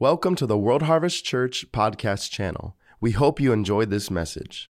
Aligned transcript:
Welcome 0.00 0.34
to 0.36 0.46
the 0.46 0.58
World 0.58 0.82
Harvest 0.82 1.24
Church 1.24 1.70
podcast 1.70 2.28
channel. 2.28 2.74
We 3.00 3.12
hope 3.12 3.38
you 3.38 3.52
enjoyed 3.52 3.90
this 3.90 4.10
message. 4.10 4.68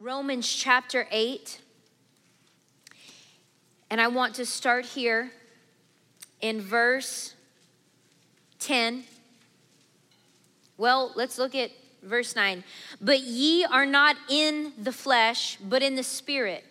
Romans 0.00 0.50
chapter 0.50 1.06
8. 1.10 1.60
And 3.90 4.00
I 4.00 4.08
want 4.08 4.34
to 4.36 4.46
start 4.46 4.86
here 4.86 5.30
in 6.40 6.62
verse 6.62 7.34
10. 8.60 9.04
Well, 10.78 11.12
let's 11.14 11.36
look 11.36 11.54
at 11.54 11.70
verse 12.02 12.34
9. 12.34 12.64
But 13.02 13.20
ye 13.20 13.66
are 13.66 13.84
not 13.84 14.16
in 14.30 14.72
the 14.78 14.92
flesh, 14.92 15.58
but 15.58 15.82
in 15.82 15.96
the 15.96 16.02
spirit 16.02 16.64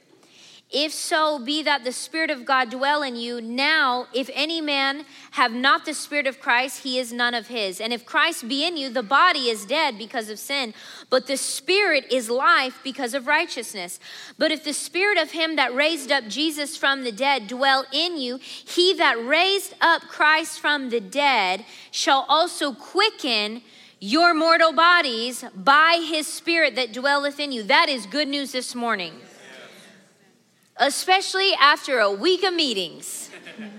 if 0.70 0.92
so 0.92 1.40
be 1.40 1.64
that 1.64 1.86
the 1.86 1.94
Spirit 1.94 2.30
of 2.30 2.46
God 2.46 2.70
dwell 2.70 3.02
in 3.02 3.16
you, 3.16 3.40
now 3.40 4.08
if 4.14 4.30
any 4.34 4.60
man 4.60 5.06
have 5.32 5.54
not 5.54 5.86
the 5.86 5.94
Spirit 5.94 6.28
of 6.28 6.42
Christ, 6.42 6.84
he 6.84 7.00
is 7.00 7.14
none 7.14 7.34
of 7.34 7.48
his. 7.48 7.80
And 7.80 7.94
if 7.94 8.06
Christ 8.06 8.50
be 8.50 8.66
in 8.68 8.76
you, 8.76 8.90
the 8.90 9.02
body 9.02 9.50
is 9.50 9.66
dead 9.66 9.98
because 9.98 10.30
of 10.30 10.40
sin, 10.40 10.74
but 11.10 11.26
the 11.26 11.38
Spirit 11.38 12.06
is 12.12 12.30
life 12.30 12.82
because 12.84 13.14
of 13.14 13.28
righteousness. 13.28 13.98
But 14.38 14.52
if 14.52 14.66
the 14.66 14.74
Spirit 14.74 15.18
of 15.18 15.32
him 15.32 15.56
that 15.56 15.74
raised 15.74 16.12
up 16.12 16.28
Jesus 16.28 16.76
from 16.76 17.06
the 17.06 17.14
dead 17.14 17.48
dwell 17.48 17.86
in 17.94 18.18
you, 18.18 18.38
he 18.38 18.94
that 18.96 19.24
raised 19.24 19.74
up 19.80 20.02
Christ 20.02 20.60
from 20.60 20.90
the 20.90 21.00
dead 21.00 21.64
shall 21.92 22.26
also 22.28 22.74
quicken 22.74 23.62
your 24.02 24.34
mortal 24.34 24.74
bodies 24.74 25.46
by 25.56 26.06
his 26.06 26.28
Spirit 26.28 26.76
that 26.76 26.92
dwelleth 26.92 27.40
in 27.40 27.54
you. 27.54 27.64
That 27.64 27.88
is 27.88 28.06
good 28.06 28.28
news 28.28 28.52
this 28.52 28.76
morning 28.76 29.14
especially 30.80 31.54
after 31.60 32.00
a 32.00 32.12
week 32.12 32.44
of 32.44 32.54
meetings. 32.54 33.30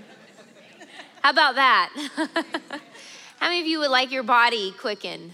How 1.21 1.31
about 1.31 1.55
that? 1.55 1.89
How 3.39 3.47
many 3.47 3.61
of 3.61 3.67
you 3.67 3.79
would 3.79 3.91
like 3.91 4.11
your 4.11 4.23
body 4.23 4.73
quickened? 4.77 5.31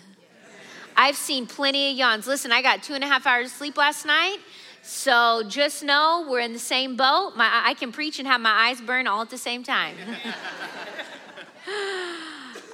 I've 0.96 1.16
seen 1.16 1.46
plenty 1.46 1.92
of 1.92 1.98
yawns. 1.98 2.28
Listen, 2.28 2.52
I 2.52 2.62
got 2.62 2.84
two 2.84 2.94
and 2.94 3.04
a 3.04 3.08
half 3.08 3.28
hours 3.28 3.48
of 3.48 3.52
sleep 3.52 3.78
last 3.78 4.06
night. 4.06 4.38
So 4.82 5.44
just 5.48 5.84
know 5.84 6.26
we're 6.30 6.40
in 6.40 6.54
the 6.54 6.60
same 6.60 6.96
boat. 6.96 7.34
My, 7.36 7.50
I 7.66 7.74
can 7.74 7.92
preach 7.92 8.20
and 8.20 8.28
have 8.28 8.40
my 8.40 8.70
eyes 8.70 8.80
burn 8.80 9.08
all 9.08 9.22
at 9.22 9.32
the 9.32 9.38
same 9.38 9.64
time. 9.64 9.96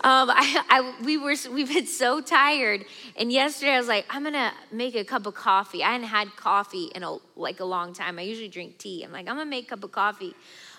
Um, 0.03 0.29
I, 0.33 0.63
I, 0.69 1.03
we 1.03 1.17
were, 1.17 1.35
we've 1.51 1.73
been 1.73 1.87
so 1.87 2.21
tired. 2.21 2.85
And 3.15 3.31
yesterday 3.31 3.73
I 3.73 3.77
was 3.79 3.87
like, 3.87 4.05
I'm 4.09 4.23
gonna 4.23 4.53
make 4.71 4.95
a 4.95 5.03
cup 5.03 5.25
of 5.25 5.35
coffee. 5.35 5.83
I 5.83 5.91
hadn't 5.91 6.07
had 6.07 6.35
coffee 6.35 6.91
in 6.95 7.03
a, 7.03 7.17
like 7.35 7.59
a 7.59 7.65
long 7.65 7.93
time. 7.93 8.19
I 8.19 8.23
usually 8.23 8.49
drink 8.49 8.77
tea. 8.77 9.03
I'm 9.03 9.11
like, 9.11 9.27
I'm 9.27 9.35
gonna 9.35 9.45
make 9.45 9.65
a 9.65 9.69
cup 9.69 9.83
of 9.83 9.91
coffee. 9.91 10.35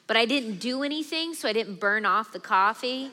But 0.06 0.16
I 0.16 0.24
didn't 0.26 0.58
do 0.58 0.82
anything, 0.82 1.34
so 1.34 1.48
I 1.48 1.52
didn't 1.52 1.78
burn 1.78 2.04
off 2.04 2.32
the 2.32 2.40
coffee. 2.40 3.10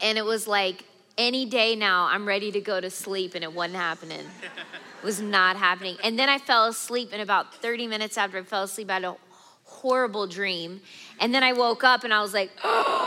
And 0.00 0.18
it 0.18 0.24
was 0.24 0.46
like, 0.46 0.84
any 1.16 1.46
day 1.46 1.76
now, 1.76 2.06
I'm 2.06 2.26
ready 2.26 2.50
to 2.52 2.60
go 2.60 2.80
to 2.80 2.90
sleep, 2.90 3.34
and 3.34 3.44
it 3.44 3.52
wasn't 3.52 3.76
happening. 3.76 4.20
It 4.20 5.04
was 5.04 5.20
not 5.20 5.56
happening. 5.56 5.96
And 6.02 6.18
then 6.18 6.28
I 6.28 6.38
fell 6.38 6.66
asleep, 6.66 7.10
and 7.12 7.20
about 7.22 7.54
30 7.54 7.86
minutes 7.86 8.16
after 8.16 8.38
I 8.38 8.42
fell 8.42 8.64
asleep, 8.64 8.90
I 8.90 8.94
had 8.94 9.04
a 9.04 9.16
horrible 9.64 10.26
dream. 10.26 10.80
And 11.20 11.34
then 11.34 11.42
I 11.42 11.52
woke 11.52 11.84
up 11.84 12.04
and 12.04 12.12
I 12.12 12.20
was 12.20 12.34
like, 12.34 12.50
oh 12.64 13.01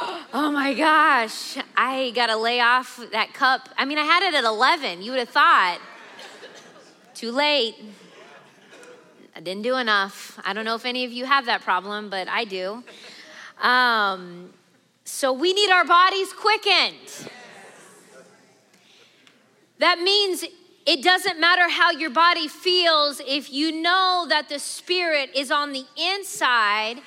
my 0.51 0.73
gosh, 0.73 1.57
I 1.77 2.11
got 2.13 2.27
to 2.27 2.35
lay 2.35 2.59
off 2.59 2.99
that 3.13 3.33
cup. 3.33 3.69
I 3.77 3.85
mean, 3.85 3.97
I 3.97 4.03
had 4.03 4.21
it 4.21 4.33
at 4.33 4.43
11. 4.43 5.01
You 5.01 5.11
would 5.11 5.19
have 5.19 5.29
thought. 5.29 5.79
Too 7.13 7.31
late. 7.31 7.75
I 9.33 9.39
didn't 9.39 9.63
do 9.63 9.77
enough. 9.77 10.37
I 10.43 10.51
don't 10.51 10.65
know 10.65 10.75
if 10.75 10.83
any 10.83 11.05
of 11.05 11.13
you 11.13 11.23
have 11.25 11.45
that 11.45 11.61
problem, 11.61 12.09
but 12.09 12.27
I 12.27 12.43
do. 12.43 12.83
Um, 13.61 14.49
so 15.05 15.31
we 15.31 15.53
need 15.53 15.71
our 15.71 15.85
bodies 15.85 16.33
quickened. 16.33 17.29
That 19.79 19.99
means 19.99 20.43
it 20.85 21.01
doesn't 21.01 21.39
matter 21.39 21.69
how 21.69 21.91
your 21.91 22.09
body 22.09 22.49
feels 22.49 23.21
if 23.25 23.53
you 23.53 23.71
know 23.71 24.25
that 24.27 24.49
the 24.49 24.59
Spirit 24.59 25.29
is 25.33 25.49
on 25.49 25.71
the 25.71 25.85
inside 25.97 27.01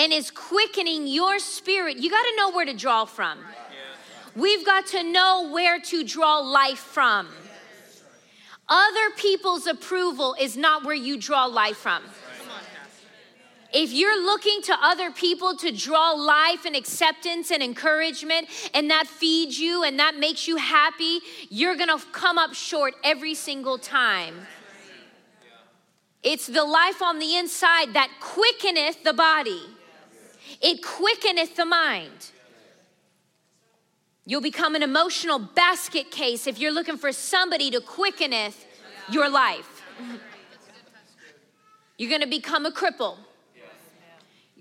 and 0.00 0.14
is 0.14 0.30
quickening 0.30 1.06
your 1.06 1.38
spirit. 1.38 1.98
You 1.98 2.08
got 2.08 2.22
to 2.22 2.36
know 2.36 2.50
where 2.52 2.64
to 2.64 2.72
draw 2.72 3.04
from. 3.04 3.38
We've 4.34 4.64
got 4.64 4.86
to 4.88 5.02
know 5.02 5.50
where 5.52 5.78
to 5.78 6.04
draw 6.04 6.38
life 6.38 6.78
from. 6.78 7.28
Other 8.66 9.10
people's 9.18 9.66
approval 9.66 10.34
is 10.40 10.56
not 10.56 10.84
where 10.84 10.94
you 10.94 11.18
draw 11.18 11.44
life 11.44 11.76
from. 11.76 12.02
If 13.74 13.92
you're 13.92 14.24
looking 14.24 14.62
to 14.62 14.76
other 14.80 15.10
people 15.10 15.54
to 15.58 15.70
draw 15.70 16.12
life 16.12 16.64
and 16.64 16.74
acceptance 16.74 17.50
and 17.50 17.62
encouragement, 17.62 18.48
and 18.72 18.90
that 18.90 19.06
feeds 19.06 19.60
you 19.60 19.84
and 19.84 19.98
that 19.98 20.16
makes 20.16 20.48
you 20.48 20.56
happy, 20.56 21.20
you're 21.50 21.76
gonna 21.76 22.00
come 22.10 22.38
up 22.38 22.54
short 22.54 22.94
every 23.04 23.34
single 23.34 23.76
time. 23.76 24.46
It's 26.22 26.46
the 26.46 26.64
life 26.64 27.02
on 27.02 27.18
the 27.18 27.36
inside 27.36 27.92
that 27.92 28.08
quickeneth 28.20 29.04
the 29.04 29.12
body, 29.12 29.62
it 30.60 30.82
quickeneth 30.82 31.56
the 31.56 31.64
mind. 31.64 32.30
You'll 34.26 34.40
become 34.40 34.74
an 34.74 34.82
emotional 34.82 35.38
basket 35.38 36.10
case 36.10 36.46
if 36.46 36.58
you're 36.58 36.72
looking 36.72 36.96
for 36.96 37.12
somebody 37.12 37.70
to 37.70 37.80
quickeneth 37.80 38.66
your 39.10 39.28
life. 39.28 39.82
You're 41.98 42.10
gonna 42.10 42.26
become 42.26 42.64
a 42.66 42.70
cripple 42.70 43.16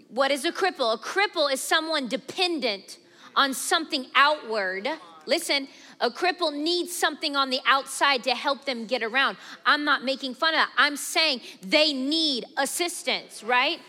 what 0.10 0.32
is 0.32 0.44
a 0.44 0.52
cripple? 0.52 0.94
A 0.94 0.98
cripple 0.98 1.52
is 1.52 1.62
someone 1.62 2.08
dependent 2.08 2.98
on 3.36 3.54
something 3.54 4.08
outward. 4.16 4.90
Listen, 5.26 5.68
a 6.02 6.10
cripple 6.10 6.54
needs 6.54 6.96
something 6.96 7.36
on 7.36 7.50
the 7.50 7.60
outside 7.68 8.24
to 8.24 8.32
help 8.32 8.66
them 8.66 8.88
get 8.88 9.04
around. 9.04 9.38
I'm 9.66 9.86
not 9.86 10.04
making 10.04 10.34
fun 10.34 10.56
of 10.56 10.60
that. 10.60 10.72
I'm 10.78 10.98
saying 10.98 11.42
they 11.62 11.94
need 11.94 12.46
assistance, 12.58 13.44
right? 13.44 13.80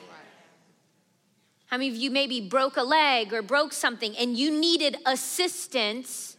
How 1.70 1.76
many 1.76 1.88
of 1.88 1.94
you 1.94 2.10
maybe 2.10 2.40
broke 2.40 2.76
a 2.76 2.82
leg 2.82 3.32
or 3.32 3.42
broke 3.42 3.72
something 3.72 4.16
and 4.16 4.36
you 4.36 4.50
needed 4.50 4.96
assistance? 5.06 6.36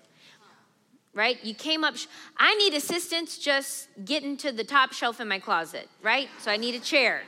Right? 1.13 1.41
You 1.41 1.55
came 1.55 1.85
up, 1.85 1.95
I 2.37 2.53
need 2.55 2.73
assistance 2.73 3.37
just 3.37 3.87
getting 4.03 4.35
to 4.37 4.51
the 4.51 4.65
top 4.65 4.91
shelf 4.91 5.21
in 5.21 5.29
my 5.29 5.39
closet, 5.39 5.87
right? 6.03 6.27
So 6.39 6.51
I 6.51 6.57
need 6.57 6.75
a 6.75 6.81
chair. 6.81 7.21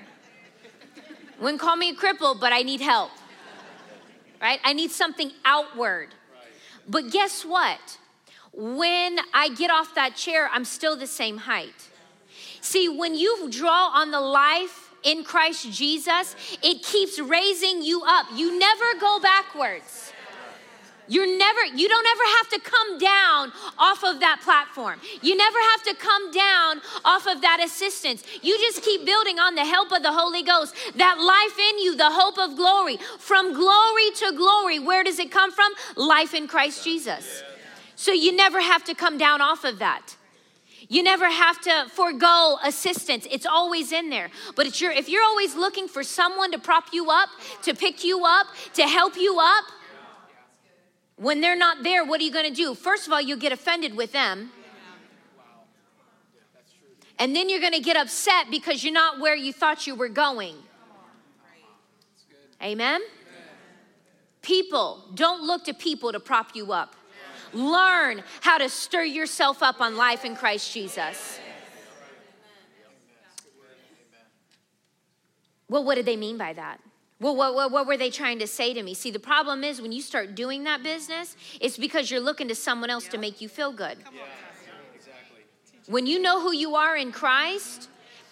Wouldn't 1.39 1.61
call 1.61 1.77
me 1.77 1.91
a 1.91 1.93
cripple, 1.93 2.37
but 2.37 2.51
I 2.51 2.61
need 2.61 2.81
help. 2.81 3.11
Right? 4.41 4.59
I 4.65 4.73
need 4.73 4.91
something 4.91 5.31
outward. 5.45 6.09
But 6.85 7.09
guess 7.09 7.45
what? 7.45 7.99
When 8.51 9.17
I 9.33 9.47
get 9.47 9.71
off 9.71 9.95
that 9.95 10.17
chair, 10.17 10.49
I'm 10.51 10.65
still 10.65 10.97
the 10.97 11.07
same 11.07 11.37
height. 11.37 11.89
See, 12.59 12.89
when 12.89 13.15
you 13.15 13.49
draw 13.49 13.91
on 13.93 14.11
the 14.11 14.19
life 14.19 14.92
in 15.03 15.23
Christ 15.23 15.71
Jesus, 15.71 16.35
it 16.61 16.83
keeps 16.83 17.19
raising 17.19 17.81
you 17.81 18.03
up. 18.05 18.27
You 18.35 18.57
never 18.57 18.99
go 18.99 19.19
backwards. 19.19 20.11
You're 21.07 21.37
never, 21.37 21.65
you 21.75 21.89
don't 21.89 22.07
ever 22.07 22.23
have 22.37 22.49
to 22.49 22.69
come 22.69 22.97
down 22.97 23.51
off 23.77 24.03
of 24.03 24.21
that 24.21 24.39
platform. 24.41 24.99
You 25.21 25.35
never 25.35 25.57
have 25.71 25.83
to 25.83 25.95
come 25.95 26.31
down 26.31 26.81
off 27.03 27.27
of 27.27 27.41
that 27.41 27.61
assistance. 27.63 28.23
You 28.41 28.57
just 28.57 28.81
keep 28.83 29.05
building 29.05 29.37
on 29.37 29.55
the 29.55 29.65
help 29.65 29.91
of 29.91 30.01
the 30.01 30.13
Holy 30.13 30.43
Ghost, 30.43 30.73
that 30.95 31.19
life 31.19 31.59
in 31.59 31.79
you, 31.79 31.95
the 31.97 32.09
hope 32.09 32.37
of 32.37 32.55
glory. 32.55 32.97
From 33.19 33.53
glory 33.53 34.11
to 34.15 34.31
glory, 34.35 34.79
where 34.79 35.03
does 35.03 35.19
it 35.19 35.29
come 35.29 35.51
from? 35.51 35.73
Life 35.97 36.33
in 36.33 36.47
Christ 36.47 36.83
Jesus. 36.83 37.43
So 37.95 38.11
you 38.11 38.35
never 38.35 38.61
have 38.61 38.83
to 38.85 38.95
come 38.95 39.17
down 39.17 39.41
off 39.41 39.65
of 39.65 39.79
that. 39.79 40.15
You 40.89 41.03
never 41.03 41.29
have 41.29 41.61
to 41.61 41.85
forego 41.89 42.57
assistance. 42.63 43.27
It's 43.31 43.45
always 43.45 43.91
in 43.91 44.09
there. 44.09 44.29
But 44.55 44.67
it's 44.67 44.81
your, 44.81 44.91
if 44.91 45.09
you're 45.09 45.23
always 45.23 45.55
looking 45.55 45.87
for 45.87 46.03
someone 46.03 46.51
to 46.51 46.59
prop 46.59 46.93
you 46.93 47.09
up, 47.09 47.29
to 47.63 47.73
pick 47.73 48.03
you 48.03 48.25
up, 48.25 48.47
to 48.73 48.83
help 48.83 49.15
you 49.17 49.39
up, 49.39 49.65
when 51.15 51.41
they're 51.41 51.55
not 51.55 51.83
there, 51.83 52.03
what 52.03 52.19
are 52.19 52.23
you 52.23 52.33
going 52.33 52.49
to 52.49 52.55
do? 52.55 52.75
First 52.75 53.07
of 53.07 53.13
all, 53.13 53.21
you'll 53.21 53.39
get 53.39 53.51
offended 53.51 53.95
with 53.95 54.11
them. 54.11 54.51
And 57.19 57.35
then 57.35 57.49
you're 57.49 57.61
going 57.61 57.73
to 57.73 57.79
get 57.79 57.95
upset 57.95 58.47
because 58.49 58.83
you're 58.83 58.93
not 58.93 59.19
where 59.19 59.35
you 59.35 59.53
thought 59.53 59.85
you 59.87 59.95
were 59.95 60.09
going. 60.09 60.55
Amen? 62.61 63.01
People, 64.41 65.03
don't 65.13 65.43
look 65.43 65.63
to 65.65 65.73
people 65.73 66.11
to 66.11 66.19
prop 66.19 66.55
you 66.55 66.73
up. 66.73 66.95
Learn 67.53 68.23
how 68.41 68.57
to 68.57 68.69
stir 68.69 69.03
yourself 69.03 69.61
up 69.61 69.81
on 69.81 69.95
life 69.95 70.25
in 70.25 70.35
Christ 70.35 70.73
Jesus. 70.73 71.39
Well, 75.69 75.83
what 75.83 75.95
did 75.95 76.05
they 76.05 76.17
mean 76.17 76.37
by 76.37 76.53
that? 76.53 76.79
Well, 77.19 77.35
what, 77.35 77.55
what, 77.55 77.71
what, 77.71 77.87
were 77.87 77.97
they 77.97 78.09
trying 78.09 78.39
to 78.39 78.47
say 78.47 78.73
to 78.73 78.83
me? 78.83 78.93
See, 78.93 79.09
the 79.09 79.19
problem 79.19 79.63
is 79.63 79.81
when 79.81 79.91
you 79.91 80.01
start 80.01 80.35
doing 80.35 80.65
that 80.65 80.83
business, 80.83 81.37
it's 81.61 81.77
because 81.77 82.11
you're 82.11 82.19
looking 82.19 82.47
to 82.49 82.55
someone 82.55 82.89
else 82.89 83.07
to 83.07 83.17
make 83.17 83.39
you 83.39 83.47
feel 83.47 83.71
good. 83.71 83.97
When 85.87 86.05
you 86.05 86.19
know 86.19 86.41
who 86.41 86.53
you 86.53 86.75
are 86.75 86.95
in 86.95 87.11
Christ, 87.11 87.89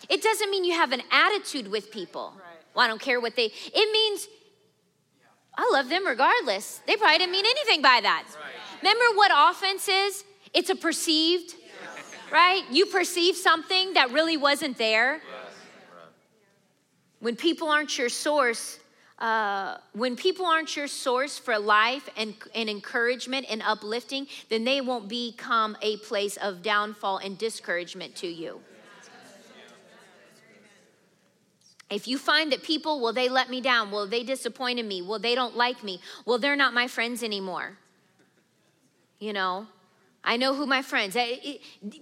it 0.10 0.22
doesn't 0.22 0.52
mean 0.52 0.66
you 0.66 0.74
have 0.74 0.92
an 0.92 1.02
attitude 1.10 1.70
with 1.70 1.92
people. 1.92 2.34
Well, 2.74 2.86
I 2.86 2.88
don't 2.88 3.02
care 3.02 3.20
what 3.20 3.36
they, 3.36 3.46
it 3.46 3.92
means 3.92 4.28
I 5.58 5.70
love 5.74 5.90
them 5.90 6.06
regardless. 6.06 6.82
They 6.88 6.96
probably 6.96 7.18
didn't 7.18 7.32
mean 7.32 7.46
anything 7.46 7.82
by 7.82 8.00
that. 8.04 8.26
Remember 8.82 9.06
what 9.16 9.32
offense 9.34 9.88
is? 9.88 10.24
It's 10.54 10.70
a 10.70 10.76
perceived, 10.76 11.56
right? 12.32 12.64
You 12.72 12.88
perceive 12.88 13.36
something 13.36 13.94
that 13.94 14.12
really 14.12 14.38
wasn't 14.38 14.78
there. 14.78 15.22
When 17.20 17.36
people 17.36 17.70
aren't 17.70 17.98
your 17.98 18.10
source, 18.10 18.80
uh, 19.20 19.78
when 19.94 20.16
people 20.16 20.48
aren't 20.48 20.76
your 20.76 20.88
source 20.88 21.38
for 21.38 21.60
life 21.60 22.10
and, 22.18 22.34
and 22.56 22.68
encouragement 22.68 23.46
and 23.50 23.62
uplifting, 23.62 24.26
then 24.50 24.64
they 24.64 24.82
won't 24.82 25.08
become 25.08 25.78
a 25.84 25.98
place 25.98 26.38
of 26.38 26.64
downfall 26.64 27.18
and 27.18 27.38
discouragement 27.38 28.16
to 28.16 28.28
you. 28.28 28.62
If 31.92 32.08
you 32.08 32.18
find 32.18 32.52
that 32.54 32.64
people, 32.64 33.02
well, 33.02 33.14
they 33.14 33.30
let 33.30 33.50
me 33.50 33.60
down, 33.62 33.92
well, 33.92 34.08
they 34.08 34.24
disappointed 34.24 34.86
me, 34.86 35.02
well, 35.02 35.20
they 35.20 35.36
don't 35.36 35.58
like 35.58 35.84
me, 35.84 36.00
well, 36.26 36.40
they're 36.40 36.56
not 36.56 36.74
my 36.74 36.88
friends 36.88 37.22
anymore. 37.22 37.78
You 39.22 39.34
know, 39.34 39.68
I 40.24 40.36
know 40.36 40.56
who 40.56 40.66
my 40.66 40.82
friends. 40.82 41.16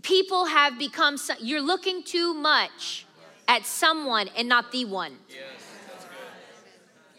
People 0.03 0.45
have 0.45 0.79
become. 0.79 1.17
You're 1.39 1.61
looking 1.61 2.01
too 2.01 2.33
much 2.33 3.05
at 3.45 3.65
someone 3.65 4.29
and 4.37 4.47
not 4.47 4.71
the 4.71 4.85
one. 4.85 5.17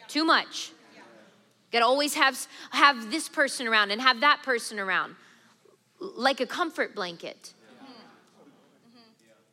Too 0.08 0.25
much. 0.25 0.73
Got 1.70 1.81
to 1.81 1.85
always 1.85 2.14
have 2.14 2.49
have 2.70 3.11
this 3.11 3.29
person 3.29 3.69
around 3.69 3.91
and 3.91 4.00
have 4.00 4.20
that 4.23 4.43
person 4.43 4.81
around, 4.81 5.17
like 6.00 6.41
a 6.41 6.47
comfort 6.47 6.94
blanket. 6.94 7.52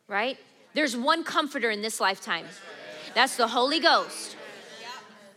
Right? 0.07 0.37
There's 0.73 0.95
one 0.95 1.25
comforter 1.25 1.69
in 1.69 1.81
this 1.81 1.99
lifetime. 1.99 2.45
That's 3.15 3.35
the 3.35 3.47
Holy 3.49 3.81
Ghost. 3.81 4.37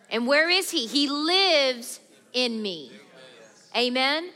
And 0.09 0.29
where 0.29 0.49
is 0.49 0.71
he? 0.71 0.87
He 0.87 1.09
lives 1.09 1.99
in 2.33 2.63
me. 2.63 2.93
Amen. 3.77 4.31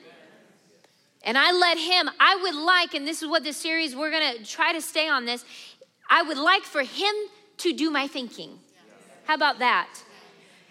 And 1.25 1.38
I 1.38 1.53
let 1.53 1.79
him, 1.79 2.11
I 2.21 2.37
would 2.43 2.55
like, 2.55 2.94
and 2.94 3.09
this 3.09 3.23
is 3.23 3.29
what 3.29 3.43
this 3.44 3.56
series, 3.56 3.97
we're 3.97 4.11
gonna 4.11 4.44
try 4.44 4.73
to 4.73 4.81
stay 4.81 5.09
on 5.09 5.25
this. 5.25 5.44
I 6.09 6.23
would 6.23 6.37
like 6.37 6.62
for 6.62 6.82
him 6.82 7.15
to 7.59 7.73
do 7.73 7.91
my 7.91 8.06
thinking. 8.06 8.59
How 9.25 9.35
about 9.35 9.59
that? 9.59 9.88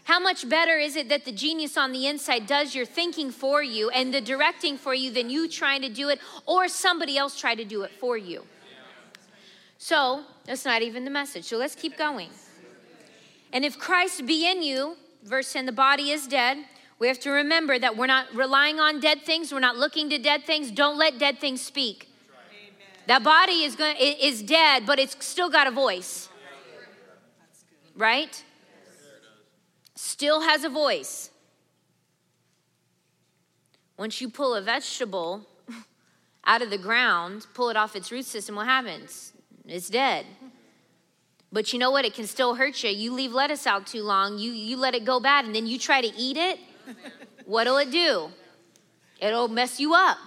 How 0.03 0.19
much 0.19 0.47
better 0.47 0.77
is 0.77 0.95
it 0.95 1.09
that 1.09 1.25
the 1.25 1.31
genius 1.31 1.77
on 1.77 1.91
the 1.91 2.07
inside 2.07 2.45
does 2.45 2.75
your 2.75 2.85
thinking 2.85 3.31
for 3.31 3.63
you 3.63 3.89
and 3.89 4.13
the 4.13 4.21
directing 4.21 4.77
for 4.77 4.93
you 4.93 5.11
than 5.11 5.29
you 5.29 5.47
trying 5.47 5.81
to 5.81 5.89
do 5.89 6.09
it 6.09 6.19
or 6.45 6.67
somebody 6.67 7.17
else 7.17 7.39
try 7.39 7.55
to 7.55 7.65
do 7.65 7.83
it 7.83 7.91
for 7.99 8.17
you? 8.17 8.45
So, 9.77 10.23
that's 10.45 10.65
not 10.65 10.81
even 10.81 11.03
the 11.03 11.11
message. 11.11 11.45
So 11.45 11.57
let's 11.57 11.75
keep 11.75 11.97
going. 11.97 12.29
And 13.51 13.63
if 13.63 13.77
Christ 13.79 14.25
be 14.25 14.49
in 14.49 14.61
you, 14.61 14.97
verse 15.23 15.53
10, 15.53 15.65
the 15.65 15.71
body 15.71 16.11
is 16.11 16.27
dead, 16.27 16.57
we 17.03 17.09
have 17.09 17.19
to 17.19 17.31
remember 17.31 17.77
that 17.77 17.97
we're 17.97 18.05
not 18.05 18.33
relying 18.33 18.79
on 18.79 19.01
dead 19.01 19.23
things. 19.23 19.51
We're 19.51 19.59
not 19.59 19.75
looking 19.75 20.09
to 20.11 20.17
dead 20.17 20.45
things. 20.45 20.71
Don't 20.71 20.97
let 20.97 21.19
dead 21.19 21.37
things 21.37 21.59
speak. 21.59 22.07
That 23.07 23.25
body 23.25 23.65
is 23.65 23.75
going 23.75 23.97
is 23.97 24.41
dead, 24.41 24.85
but 24.85 24.99
it's 24.99 25.17
still 25.19 25.49
got 25.49 25.67
a 25.67 25.71
voice. 25.71 26.29
Right? 27.93 28.41
Still 29.95 30.39
has 30.43 30.63
a 30.63 30.69
voice. 30.69 31.29
Once 33.97 34.21
you 34.21 34.29
pull 34.29 34.55
a 34.55 34.61
vegetable 34.61 35.45
out 36.45 36.61
of 36.61 36.69
the 36.69 36.77
ground, 36.77 37.47
pull 37.53 37.67
it 37.67 37.75
off 37.75 37.97
its 37.97 38.13
root 38.13 38.23
system, 38.23 38.55
what 38.55 38.67
happens? 38.67 39.33
It's 39.67 39.89
dead. 39.89 40.25
But 41.51 41.73
you 41.73 41.79
know 41.79 41.91
what? 41.91 42.05
It 42.05 42.13
can 42.13 42.27
still 42.27 42.55
hurt 42.55 42.81
you. 42.81 42.91
You 42.91 43.11
leave 43.11 43.33
lettuce 43.33 43.67
out 43.67 43.87
too 43.87 44.03
long, 44.03 44.39
you, 44.39 44.53
you 44.53 44.77
let 44.77 44.95
it 44.95 45.03
go 45.03 45.19
bad, 45.19 45.43
and 45.43 45.53
then 45.53 45.67
you 45.67 45.77
try 45.77 45.99
to 45.99 46.07
eat 46.07 46.37
it, 46.37 46.59
What'll 47.45 47.77
it 47.77 47.91
do? 47.91 48.29
It'll 49.19 49.47
mess 49.47 49.79
you 49.79 49.93
up. 49.93 50.17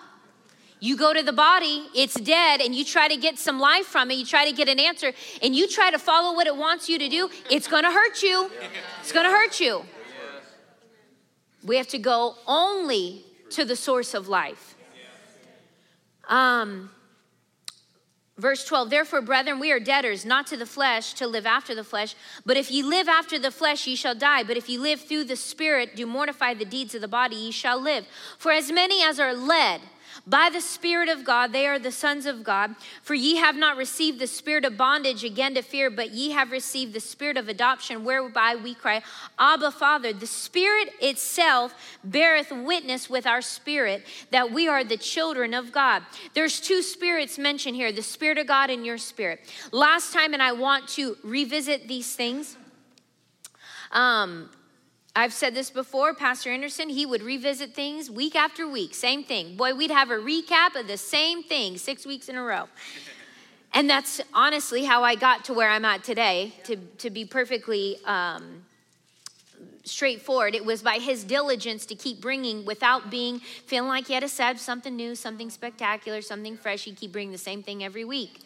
You 0.78 0.96
go 0.96 1.14
to 1.14 1.22
the 1.22 1.32
body, 1.32 1.86
it's 1.94 2.14
dead, 2.20 2.60
and 2.60 2.74
you 2.74 2.84
try 2.84 3.08
to 3.08 3.16
get 3.16 3.38
some 3.38 3.58
life 3.58 3.86
from 3.86 4.10
it, 4.10 4.14
you 4.14 4.26
try 4.26 4.48
to 4.48 4.54
get 4.54 4.68
an 4.68 4.78
answer, 4.78 5.12
and 5.42 5.56
you 5.56 5.68
try 5.68 5.90
to 5.90 5.98
follow 5.98 6.34
what 6.34 6.46
it 6.46 6.56
wants 6.56 6.88
you 6.88 6.98
to 6.98 7.08
do, 7.08 7.30
it's 7.50 7.66
gonna 7.66 7.90
hurt 7.90 8.22
you. 8.22 8.50
It's 9.00 9.12
gonna 9.12 9.30
hurt 9.30 9.58
you. 9.58 9.84
We 11.64 11.76
have 11.76 11.88
to 11.88 11.98
go 11.98 12.36
only 12.46 13.24
to 13.50 13.64
the 13.64 13.74
source 13.74 14.12
of 14.12 14.28
life. 14.28 14.76
Um, 16.28 16.90
Verse 18.38 18.66
12, 18.66 18.90
therefore, 18.90 19.22
brethren, 19.22 19.58
we 19.58 19.72
are 19.72 19.80
debtors, 19.80 20.26
not 20.26 20.46
to 20.48 20.58
the 20.58 20.66
flesh, 20.66 21.14
to 21.14 21.26
live 21.26 21.46
after 21.46 21.74
the 21.74 21.84
flesh. 21.84 22.14
But 22.44 22.58
if 22.58 22.70
ye 22.70 22.82
live 22.82 23.08
after 23.08 23.38
the 23.38 23.50
flesh, 23.50 23.86
ye 23.86 23.96
shall 23.96 24.14
die. 24.14 24.42
But 24.42 24.58
if 24.58 24.68
ye 24.68 24.76
live 24.76 25.00
through 25.00 25.24
the 25.24 25.36
Spirit, 25.36 25.96
do 25.96 26.04
mortify 26.04 26.52
the 26.52 26.66
deeds 26.66 26.94
of 26.94 27.00
the 27.00 27.08
body, 27.08 27.36
ye 27.36 27.50
shall 27.50 27.80
live. 27.80 28.06
For 28.36 28.52
as 28.52 28.70
many 28.70 29.02
as 29.02 29.18
are 29.18 29.32
led, 29.32 29.80
by 30.26 30.50
the 30.52 30.60
Spirit 30.60 31.08
of 31.08 31.24
God, 31.24 31.52
they 31.52 31.66
are 31.66 31.78
the 31.78 31.92
sons 31.92 32.26
of 32.26 32.44
God. 32.44 32.76
For 33.02 33.14
ye 33.14 33.36
have 33.36 33.56
not 33.56 33.76
received 33.76 34.18
the 34.18 34.26
spirit 34.26 34.64
of 34.64 34.76
bondage 34.76 35.24
again 35.24 35.54
to 35.54 35.62
fear, 35.62 35.90
but 35.90 36.12
ye 36.12 36.30
have 36.30 36.50
received 36.50 36.92
the 36.92 37.00
spirit 37.00 37.36
of 37.36 37.48
adoption, 37.48 38.04
whereby 38.04 38.54
we 38.54 38.74
cry, 38.74 39.02
Abba, 39.38 39.70
Father. 39.70 40.12
The 40.12 40.26
Spirit 40.26 40.92
itself 41.00 41.74
beareth 42.04 42.52
witness 42.52 43.10
with 43.10 43.26
our 43.26 43.42
spirit 43.42 44.04
that 44.30 44.52
we 44.52 44.68
are 44.68 44.84
the 44.84 44.96
children 44.96 45.54
of 45.54 45.72
God. 45.72 46.02
There's 46.34 46.60
two 46.60 46.82
spirits 46.82 47.38
mentioned 47.38 47.76
here 47.76 47.92
the 47.92 48.02
Spirit 48.02 48.38
of 48.38 48.46
God 48.46 48.70
and 48.70 48.84
your 48.84 48.98
spirit. 48.98 49.40
Last 49.72 50.12
time, 50.12 50.32
and 50.32 50.42
I 50.42 50.52
want 50.52 50.88
to 50.90 51.16
revisit 51.22 51.88
these 51.88 52.14
things. 52.14 52.56
Um, 53.92 54.50
I've 55.16 55.32
said 55.32 55.54
this 55.54 55.70
before, 55.70 56.12
Pastor 56.12 56.50
Anderson, 56.50 56.90
he 56.90 57.06
would 57.06 57.22
revisit 57.22 57.74
things 57.74 58.10
week 58.10 58.36
after 58.36 58.68
week, 58.68 58.94
same 58.94 59.24
thing. 59.24 59.56
Boy, 59.56 59.74
we'd 59.74 59.90
have 59.90 60.10
a 60.10 60.16
recap 60.16 60.78
of 60.78 60.86
the 60.86 60.98
same 60.98 61.42
thing 61.42 61.78
six 61.78 62.04
weeks 62.04 62.28
in 62.28 62.36
a 62.36 62.42
row. 62.42 62.68
And 63.74 63.90
that's 63.90 64.22
honestly 64.32 64.84
how 64.84 65.02
I 65.02 65.16
got 65.16 65.44
to 65.46 65.52
where 65.52 65.68
I'm 65.68 65.84
at 65.84 66.02
today, 66.02 66.54
to, 66.64 66.76
to 66.76 67.10
be 67.10 67.26
perfectly 67.26 67.98
um, 68.06 68.64
straightforward. 69.84 70.54
It 70.54 70.64
was 70.64 70.80
by 70.80 70.94
his 70.94 71.24
diligence 71.24 71.84
to 71.86 71.94
keep 71.94 72.22
bringing 72.22 72.64
without 72.64 73.10
being 73.10 73.40
feeling 73.40 73.90
like 73.90 74.06
he 74.06 74.14
had 74.14 74.22
to 74.22 74.30
say 74.30 74.54
something 74.54 74.96
new, 74.96 75.14
something 75.14 75.50
spectacular, 75.50 76.22
something 76.22 76.56
fresh. 76.56 76.84
He'd 76.84 76.96
keep 76.96 77.12
bringing 77.12 77.32
the 77.32 77.38
same 77.38 77.62
thing 77.62 77.84
every 77.84 78.06
week. 78.06 78.40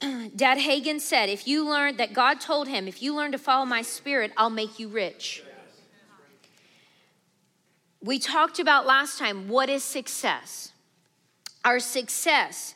Dad 0.36 0.58
Hagin 0.58 1.00
said, 1.00 1.28
if 1.28 1.46
you 1.46 1.68
learn 1.68 1.96
that 1.96 2.12
God 2.12 2.40
told 2.40 2.68
him, 2.68 2.88
if 2.88 3.02
you 3.02 3.14
learn 3.14 3.32
to 3.32 3.38
follow 3.38 3.66
my 3.66 3.82
spirit, 3.82 4.32
I'll 4.36 4.50
make 4.50 4.78
you 4.78 4.88
rich. 4.88 5.42
We 8.02 8.18
talked 8.18 8.58
about 8.58 8.86
last 8.86 9.18
time 9.18 9.48
what 9.48 9.68
is 9.68 9.84
success? 9.84 10.72
Our 11.64 11.80
success 11.80 12.74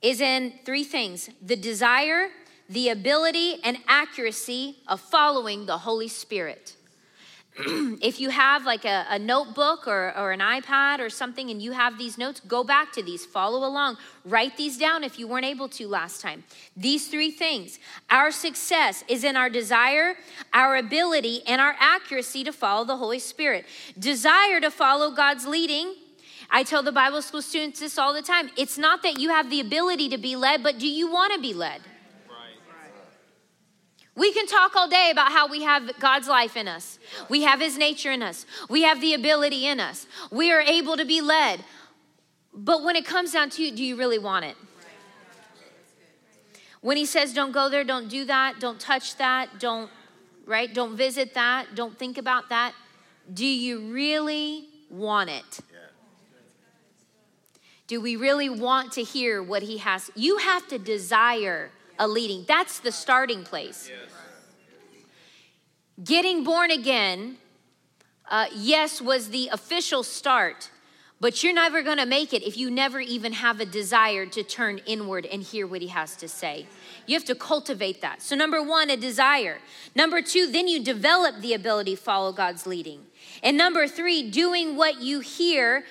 is 0.00 0.20
in 0.20 0.54
three 0.64 0.84
things 0.84 1.28
the 1.42 1.56
desire, 1.56 2.28
the 2.68 2.88
ability, 2.88 3.58
and 3.62 3.76
accuracy 3.86 4.78
of 4.88 5.00
following 5.00 5.66
the 5.66 5.78
Holy 5.78 6.08
Spirit. 6.08 6.74
if 8.00 8.20
you 8.20 8.30
have 8.30 8.64
like 8.64 8.84
a, 8.84 9.06
a 9.10 9.18
notebook 9.18 9.86
or, 9.86 10.16
or 10.16 10.32
an 10.32 10.40
iPad 10.40 11.00
or 11.00 11.10
something 11.10 11.50
and 11.50 11.60
you 11.60 11.72
have 11.72 11.98
these 11.98 12.16
notes, 12.16 12.40
go 12.40 12.64
back 12.64 12.92
to 12.92 13.02
these, 13.02 13.26
follow 13.26 13.66
along, 13.66 13.96
write 14.24 14.56
these 14.56 14.78
down 14.78 15.04
if 15.04 15.18
you 15.18 15.26
weren't 15.28 15.44
able 15.44 15.68
to 15.68 15.86
last 15.88 16.20
time. 16.20 16.44
These 16.76 17.08
three 17.08 17.30
things 17.30 17.78
our 18.08 18.30
success 18.30 19.04
is 19.08 19.24
in 19.24 19.36
our 19.36 19.50
desire, 19.50 20.16
our 20.54 20.76
ability, 20.76 21.42
and 21.46 21.60
our 21.60 21.76
accuracy 21.78 22.44
to 22.44 22.52
follow 22.52 22.84
the 22.84 22.96
Holy 22.96 23.18
Spirit. 23.18 23.66
Desire 23.98 24.60
to 24.60 24.70
follow 24.70 25.10
God's 25.10 25.46
leading. 25.46 25.94
I 26.50 26.64
tell 26.64 26.82
the 26.82 26.92
Bible 26.92 27.22
school 27.22 27.42
students 27.42 27.80
this 27.80 27.98
all 27.98 28.12
the 28.12 28.22
time. 28.22 28.50
It's 28.56 28.78
not 28.78 29.02
that 29.02 29.18
you 29.18 29.28
have 29.28 29.50
the 29.50 29.60
ability 29.60 30.08
to 30.08 30.18
be 30.18 30.34
led, 30.34 30.62
but 30.62 30.78
do 30.78 30.88
you 30.88 31.10
want 31.10 31.32
to 31.34 31.40
be 31.40 31.54
led? 31.54 31.80
We 34.20 34.34
can 34.34 34.46
talk 34.46 34.76
all 34.76 34.86
day 34.86 35.08
about 35.10 35.32
how 35.32 35.48
we 35.48 35.62
have 35.62 35.98
God's 35.98 36.28
life 36.28 36.54
in 36.54 36.68
us. 36.68 36.98
We 37.30 37.40
have 37.44 37.58
His 37.58 37.78
nature 37.78 38.12
in 38.12 38.22
us. 38.22 38.44
We 38.68 38.82
have 38.82 39.00
the 39.00 39.14
ability 39.14 39.64
in 39.64 39.80
us. 39.80 40.06
We 40.30 40.52
are 40.52 40.60
able 40.60 40.98
to 40.98 41.06
be 41.06 41.22
led. 41.22 41.64
But 42.52 42.84
when 42.84 42.96
it 42.96 43.06
comes 43.06 43.32
down 43.32 43.48
to, 43.48 43.62
you, 43.62 43.74
do 43.74 43.82
you 43.82 43.96
really 43.96 44.18
want 44.18 44.44
it? 44.44 44.56
When 46.82 46.98
He 46.98 47.06
says, 47.06 47.32
don't 47.32 47.52
go 47.52 47.70
there, 47.70 47.82
don't 47.82 48.10
do 48.10 48.26
that, 48.26 48.60
don't 48.60 48.78
touch 48.78 49.16
that, 49.16 49.58
don't, 49.58 49.90
right? 50.44 50.72
Don't 50.74 50.98
visit 50.98 51.32
that, 51.32 51.74
don't 51.74 51.98
think 51.98 52.18
about 52.18 52.50
that. 52.50 52.74
Do 53.32 53.46
you 53.46 53.90
really 53.90 54.66
want 54.90 55.30
it? 55.30 55.60
Do 57.86 58.02
we 58.02 58.16
really 58.16 58.50
want 58.50 58.92
to 58.92 59.02
hear 59.02 59.42
what 59.42 59.62
He 59.62 59.78
has? 59.78 60.10
You 60.14 60.36
have 60.36 60.68
to 60.68 60.78
desire 60.78 61.70
a 62.00 62.08
leading. 62.08 62.44
That's 62.48 62.80
the 62.80 62.90
starting 62.90 63.44
place. 63.44 63.88
Yes. 63.88 64.10
Getting 66.02 66.42
born 66.42 66.70
again, 66.70 67.36
uh, 68.28 68.46
yes, 68.54 69.02
was 69.02 69.28
the 69.28 69.50
official 69.52 70.02
start, 70.02 70.70
But 71.20 71.42
you're 71.42 71.52
never 71.52 71.82
gonna 71.82 72.06
make 72.06 72.32
it 72.32 72.42
if 72.42 72.56
you 72.56 72.70
never 72.70 72.98
even 72.98 73.34
have 73.34 73.60
a 73.60 73.66
desire 73.66 74.24
to 74.24 74.42
turn 74.42 74.78
inward 74.86 75.26
and 75.26 75.42
hear 75.42 75.66
what 75.66 75.82
he 75.82 75.88
has 75.88 76.16
to 76.16 76.28
say. 76.28 76.66
You 77.06 77.14
have 77.14 77.26
to 77.26 77.34
cultivate 77.34 78.00
that. 78.00 78.22
So, 78.22 78.34
number 78.34 78.62
one, 78.62 78.88
a 78.88 78.96
desire. 78.96 79.58
Number 79.94 80.22
two, 80.22 80.50
then 80.50 80.66
you 80.66 80.82
develop 80.82 81.42
the 81.42 81.52
ability 81.52 81.96
to 81.96 82.00
follow 82.00 82.32
God's 82.32 82.66
leading. 82.66 83.04
And 83.42 83.58
number 83.58 83.86
three, 83.86 84.30
doing 84.30 84.76
what 84.76 85.02
you 85.02 85.20
hear 85.20 85.84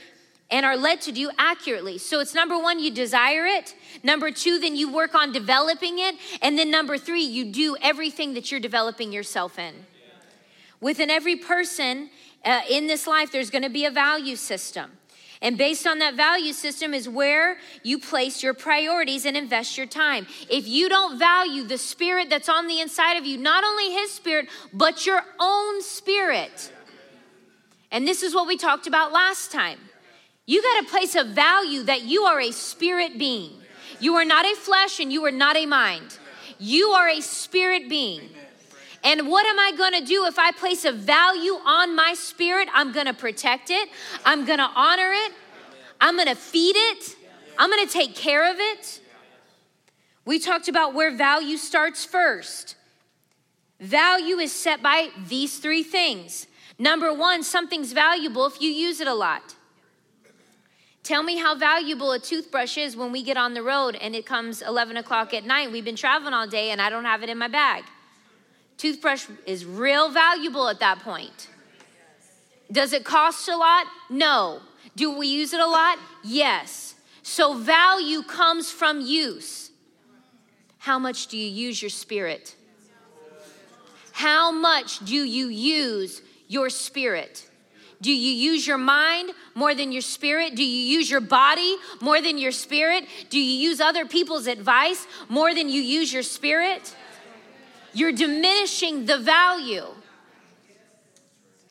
and 0.51 0.65
are 0.65 0.77
led 0.77 1.01
to 1.01 1.11
do 1.11 1.29
accurately. 1.37 1.97
So 1.97 2.19
it's 2.19 2.33
number 2.33 2.57
one, 2.57 2.79
you 2.79 2.91
desire 2.91 3.45
it. 3.45 3.75
Number 4.03 4.31
two, 4.31 4.59
then 4.59 4.75
you 4.75 4.91
work 4.91 5.13
on 5.13 5.31
developing 5.31 5.99
it. 5.99 6.15
And 6.41 6.57
then 6.57 6.71
number 6.71 6.97
three, 6.97 7.23
you 7.23 7.45
do 7.45 7.77
everything 7.81 8.33
that 8.33 8.51
you're 8.51 8.59
developing 8.59 9.11
yourself 9.11 9.59
in. 9.59 9.85
Within 10.81 11.09
every 11.09 11.35
person 11.35 12.09
uh, 12.43 12.61
in 12.69 12.87
this 12.87 13.05
life, 13.05 13.31
there's 13.31 13.49
gonna 13.49 13.69
be 13.69 13.85
a 13.85 13.91
value 13.91 14.35
system. 14.35 14.91
And 15.41 15.57
based 15.57 15.87
on 15.87 15.99
that 15.99 16.15
value 16.15 16.51
system 16.51 16.93
is 16.93 17.07
where 17.07 17.57
you 17.83 17.97
place 17.97 18.43
your 18.43 18.53
priorities 18.53 19.25
and 19.25 19.37
invest 19.37 19.77
your 19.77 19.85
time. 19.85 20.27
If 20.49 20.67
you 20.67 20.89
don't 20.89 21.17
value 21.17 21.63
the 21.63 21.77
spirit 21.77 22.29
that's 22.29 22.49
on 22.49 22.67
the 22.67 22.81
inside 22.81 23.13
of 23.13 23.25
you, 23.25 23.37
not 23.37 23.63
only 23.63 23.91
his 23.91 24.11
spirit, 24.11 24.49
but 24.73 25.05
your 25.05 25.21
own 25.39 25.81
spirit. 25.81 26.73
And 27.89 28.05
this 28.05 28.21
is 28.21 28.35
what 28.35 28.47
we 28.47 28.57
talked 28.57 28.85
about 28.85 29.13
last 29.13 29.51
time. 29.51 29.79
You 30.49 30.63
got 30.63 30.79
to 30.81 30.89
place 30.89 31.13
a 31.13 31.23
value 31.23 31.83
that 31.83 32.05
you 32.05 32.23
are 32.23 32.41
a 32.41 32.51
spirit 32.51 33.19
being. 33.19 33.51
You 33.99 34.15
are 34.15 34.25
not 34.25 34.47
a 34.47 34.55
flesh 34.55 34.99
and 34.99 35.13
you 35.13 35.23
are 35.25 35.31
not 35.31 35.55
a 35.55 35.67
mind. 35.67 36.17
You 36.57 36.87
are 36.87 37.07
a 37.07 37.21
spirit 37.21 37.87
being. 37.87 38.31
And 39.03 39.27
what 39.27 39.45
am 39.45 39.59
I 39.59 39.73
gonna 39.77 40.03
do 40.03 40.25
if 40.25 40.39
I 40.39 40.51
place 40.51 40.85
a 40.85 40.91
value 40.91 41.53
on 41.53 41.95
my 41.95 42.15
spirit? 42.15 42.67
I'm 42.73 42.91
gonna 42.91 43.13
protect 43.13 43.69
it, 43.69 43.89
I'm 44.25 44.43
gonna 44.43 44.71
honor 44.75 45.11
it, 45.13 45.33
I'm 46.01 46.17
gonna 46.17 46.33
feed 46.33 46.75
it, 46.75 47.15
I'm 47.59 47.69
gonna 47.69 47.85
take 47.85 48.15
care 48.15 48.51
of 48.51 48.57
it. 48.59 49.01
We 50.25 50.39
talked 50.39 50.67
about 50.67 50.95
where 50.95 51.15
value 51.15 51.57
starts 51.57 52.05
first. 52.05 52.75
Value 53.79 54.39
is 54.39 54.51
set 54.51 54.81
by 54.81 55.09
these 55.27 55.59
three 55.59 55.83
things. 55.83 56.47
Number 56.79 57.13
one, 57.13 57.43
something's 57.43 57.93
valuable 57.93 58.47
if 58.47 58.59
you 58.59 58.71
use 58.71 58.99
it 58.99 59.07
a 59.07 59.13
lot. 59.13 59.53
Tell 61.09 61.23
me 61.23 61.37
how 61.37 61.55
valuable 61.55 62.11
a 62.11 62.19
toothbrush 62.19 62.77
is 62.77 62.95
when 62.95 63.11
we 63.11 63.23
get 63.23 63.35
on 63.35 63.55
the 63.55 63.63
road 63.63 63.95
and 63.99 64.13
it 64.13 64.27
comes 64.27 64.61
11 64.61 64.95
o'clock 64.95 65.33
at 65.33 65.43
night. 65.43 65.71
We've 65.71 65.83
been 65.83 65.95
traveling 65.95 66.35
all 66.35 66.45
day 66.45 66.69
and 66.69 66.79
I 66.79 66.91
don't 66.91 67.05
have 67.05 67.23
it 67.23 67.29
in 67.29 67.39
my 67.39 67.47
bag. 67.47 67.83
Toothbrush 68.77 69.25
is 69.47 69.65
real 69.65 70.11
valuable 70.11 70.67
at 70.67 70.79
that 70.81 70.99
point. 70.99 71.49
Does 72.71 72.93
it 72.93 73.05
cost 73.05 73.49
a 73.49 73.57
lot? 73.57 73.87
No. 74.11 74.61
Do 74.95 75.17
we 75.17 75.25
use 75.25 75.51
it 75.51 75.59
a 75.59 75.65
lot? 75.65 75.97
Yes. 76.23 76.93
So 77.23 77.55
value 77.55 78.21
comes 78.21 78.71
from 78.71 79.01
use. 79.01 79.71
How 80.77 80.99
much 80.99 81.25
do 81.25 81.39
you 81.39 81.49
use 81.49 81.81
your 81.81 81.89
spirit? 81.89 82.55
How 84.11 84.51
much 84.51 84.99
do 84.99 85.15
you 85.15 85.47
use 85.47 86.21
your 86.47 86.69
spirit? 86.69 87.48
Do 88.01 88.11
you 88.11 88.51
use 88.51 88.65
your 88.65 88.77
mind 88.77 89.31
more 89.55 89.75
than 89.75 89.91
your 89.91 90.01
spirit? 90.01 90.55
Do 90.55 90.63
you 90.63 90.97
use 90.97 91.09
your 91.11 91.19
body 91.19 91.75
more 91.99 92.21
than 92.21 92.37
your 92.37 92.53
spirit? 92.53 93.05
Do 93.29 93.37
you 93.37 93.69
use 93.69 93.81
other 93.81 94.05
people's 94.05 94.47
advice 94.47 95.05
more 95.27 95.53
than 95.53 95.67
you 95.67 95.81
use 95.81 96.13
your 96.13 96.23
spirit? 96.23 96.95
You're 97.93 98.13
diminishing 98.13 99.05
the 99.05 99.17
value. 99.17 99.85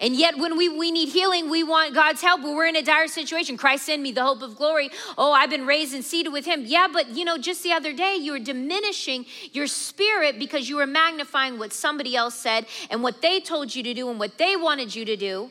And 0.00 0.14
yet, 0.14 0.38
when 0.38 0.56
we, 0.56 0.68
we 0.68 0.92
need 0.92 1.08
healing, 1.08 1.50
we 1.50 1.64
want 1.64 1.92
God's 1.92 2.22
help. 2.22 2.42
But 2.42 2.54
we're 2.54 2.66
in 2.66 2.76
a 2.76 2.82
dire 2.82 3.08
situation. 3.08 3.56
Christ 3.56 3.86
send 3.86 4.00
me 4.00 4.12
the 4.12 4.22
hope 4.22 4.42
of 4.42 4.56
glory. 4.56 4.90
Oh, 5.16 5.32
I've 5.32 5.50
been 5.50 5.66
raised 5.66 5.92
and 5.92 6.04
seated 6.04 6.32
with 6.32 6.44
Him. 6.44 6.62
Yeah, 6.64 6.86
but 6.92 7.08
you 7.08 7.24
know, 7.24 7.36
just 7.36 7.64
the 7.64 7.72
other 7.72 7.92
day, 7.92 8.14
you 8.14 8.32
were 8.32 8.38
diminishing 8.38 9.26
your 9.52 9.66
spirit 9.66 10.38
because 10.38 10.68
you 10.68 10.76
were 10.76 10.86
magnifying 10.86 11.58
what 11.58 11.72
somebody 11.72 12.14
else 12.14 12.36
said 12.36 12.66
and 12.90 13.02
what 13.02 13.22
they 13.22 13.40
told 13.40 13.74
you 13.74 13.82
to 13.82 13.92
do 13.92 14.08
and 14.08 14.20
what 14.20 14.38
they 14.38 14.54
wanted 14.54 14.94
you 14.94 15.04
to 15.04 15.16
do, 15.16 15.50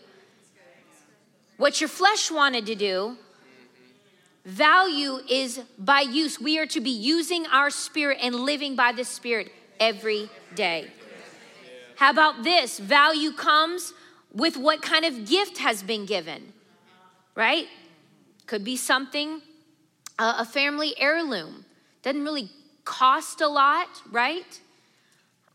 what 1.58 1.82
your 1.82 1.88
flesh 1.88 2.32
wanted 2.32 2.66
to 2.68 2.76
do. 2.76 3.18
Value 4.46 5.20
is 5.30 5.60
by 5.78 6.02
use. 6.02 6.40
We 6.40 6.58
are 6.58 6.66
to 6.68 6.80
be 6.80 6.90
using 6.90 7.46
our 7.48 7.70
spirit 7.70 8.20
and 8.22 8.34
living 8.34 8.76
by 8.76 8.94
the 8.94 9.04
spirit 9.04 9.52
every 9.80 10.30
day. 10.56 10.88
How 11.98 12.12
about 12.12 12.44
this? 12.44 12.80
Value 12.80 13.34
comes 13.34 13.94
with 14.32 14.56
what 14.56 14.82
kind 14.82 15.04
of 15.04 15.28
gift 15.28 15.58
has 15.58 15.84
been 15.84 16.06
given, 16.06 16.54
right? 17.36 17.68
Could 18.46 18.64
be 18.64 18.78
something, 18.78 19.42
uh, 20.18 20.36
a 20.38 20.46
family 20.46 20.94
heirloom. 20.98 21.66
Doesn't 22.04 22.24
really 22.24 22.50
cost 22.86 23.42
a 23.42 23.48
lot, 23.48 23.90
right? 24.12 24.62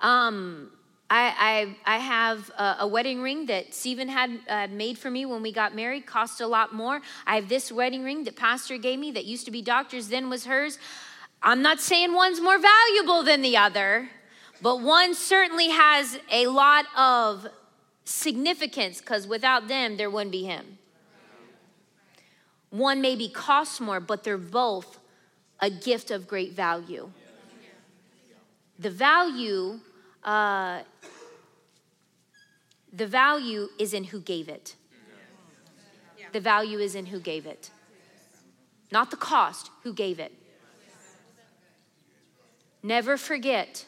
Um, 0.00 0.70
I, 1.14 1.74
I, 1.84 1.96
I 1.96 1.98
have 1.98 2.50
a, 2.56 2.76
a, 2.80 2.86
wedding 2.86 3.20
ring 3.20 3.44
that 3.44 3.74
Stephen 3.74 4.08
had 4.08 4.30
uh, 4.48 4.66
made 4.68 4.96
for 4.96 5.10
me 5.10 5.26
when 5.26 5.42
we 5.42 5.52
got 5.52 5.74
married, 5.76 6.06
cost 6.06 6.40
a 6.40 6.46
lot 6.46 6.74
more. 6.74 7.02
I 7.26 7.34
have 7.34 7.50
this 7.50 7.70
wedding 7.70 8.02
ring 8.02 8.24
that 8.24 8.34
Pastor 8.34 8.78
gave 8.78 8.98
me 8.98 9.10
that 9.10 9.26
used 9.26 9.44
to 9.44 9.50
be 9.50 9.60
doctor's, 9.60 10.08
then 10.08 10.30
was 10.30 10.46
hers. 10.46 10.78
I'm 11.42 11.60
not 11.60 11.80
saying 11.80 12.14
one's 12.14 12.40
more 12.40 12.58
valuable 12.58 13.22
than 13.24 13.42
the 13.42 13.58
other, 13.58 14.08
but 14.62 14.80
one 14.80 15.14
certainly 15.14 15.68
has 15.68 16.18
a 16.30 16.46
lot 16.46 16.86
of 16.96 17.46
significance 18.06 19.02
because 19.02 19.26
without 19.26 19.68
them, 19.68 19.98
there 19.98 20.08
wouldn't 20.08 20.32
be 20.32 20.44
him. 20.44 20.78
One 22.70 23.02
maybe 23.02 23.28
costs 23.28 23.82
more, 23.82 24.00
but 24.00 24.24
they're 24.24 24.38
both 24.38 24.98
a 25.60 25.68
gift 25.68 26.10
of 26.10 26.26
great 26.26 26.54
value. 26.54 27.10
The 28.78 28.88
value, 28.88 29.80
uh, 30.24 30.82
the 32.92 33.06
value 33.06 33.68
is 33.78 33.94
in 33.94 34.04
who 34.04 34.20
gave 34.20 34.48
it. 34.48 34.76
The 36.32 36.40
value 36.40 36.78
is 36.78 36.94
in 36.94 37.06
who 37.06 37.20
gave 37.20 37.46
it. 37.46 37.70
Not 38.90 39.10
the 39.10 39.16
cost, 39.16 39.70
who 39.82 39.92
gave 39.92 40.18
it. 40.18 40.32
Never 42.82 43.16
forget 43.16 43.86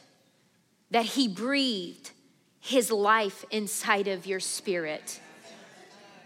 that 0.91 1.05
He 1.05 1.29
breathed 1.29 2.11
His 2.61 2.91
life 2.91 3.45
inside 3.51 4.09
of 4.09 4.27
your 4.27 4.41
spirit. 4.41 5.21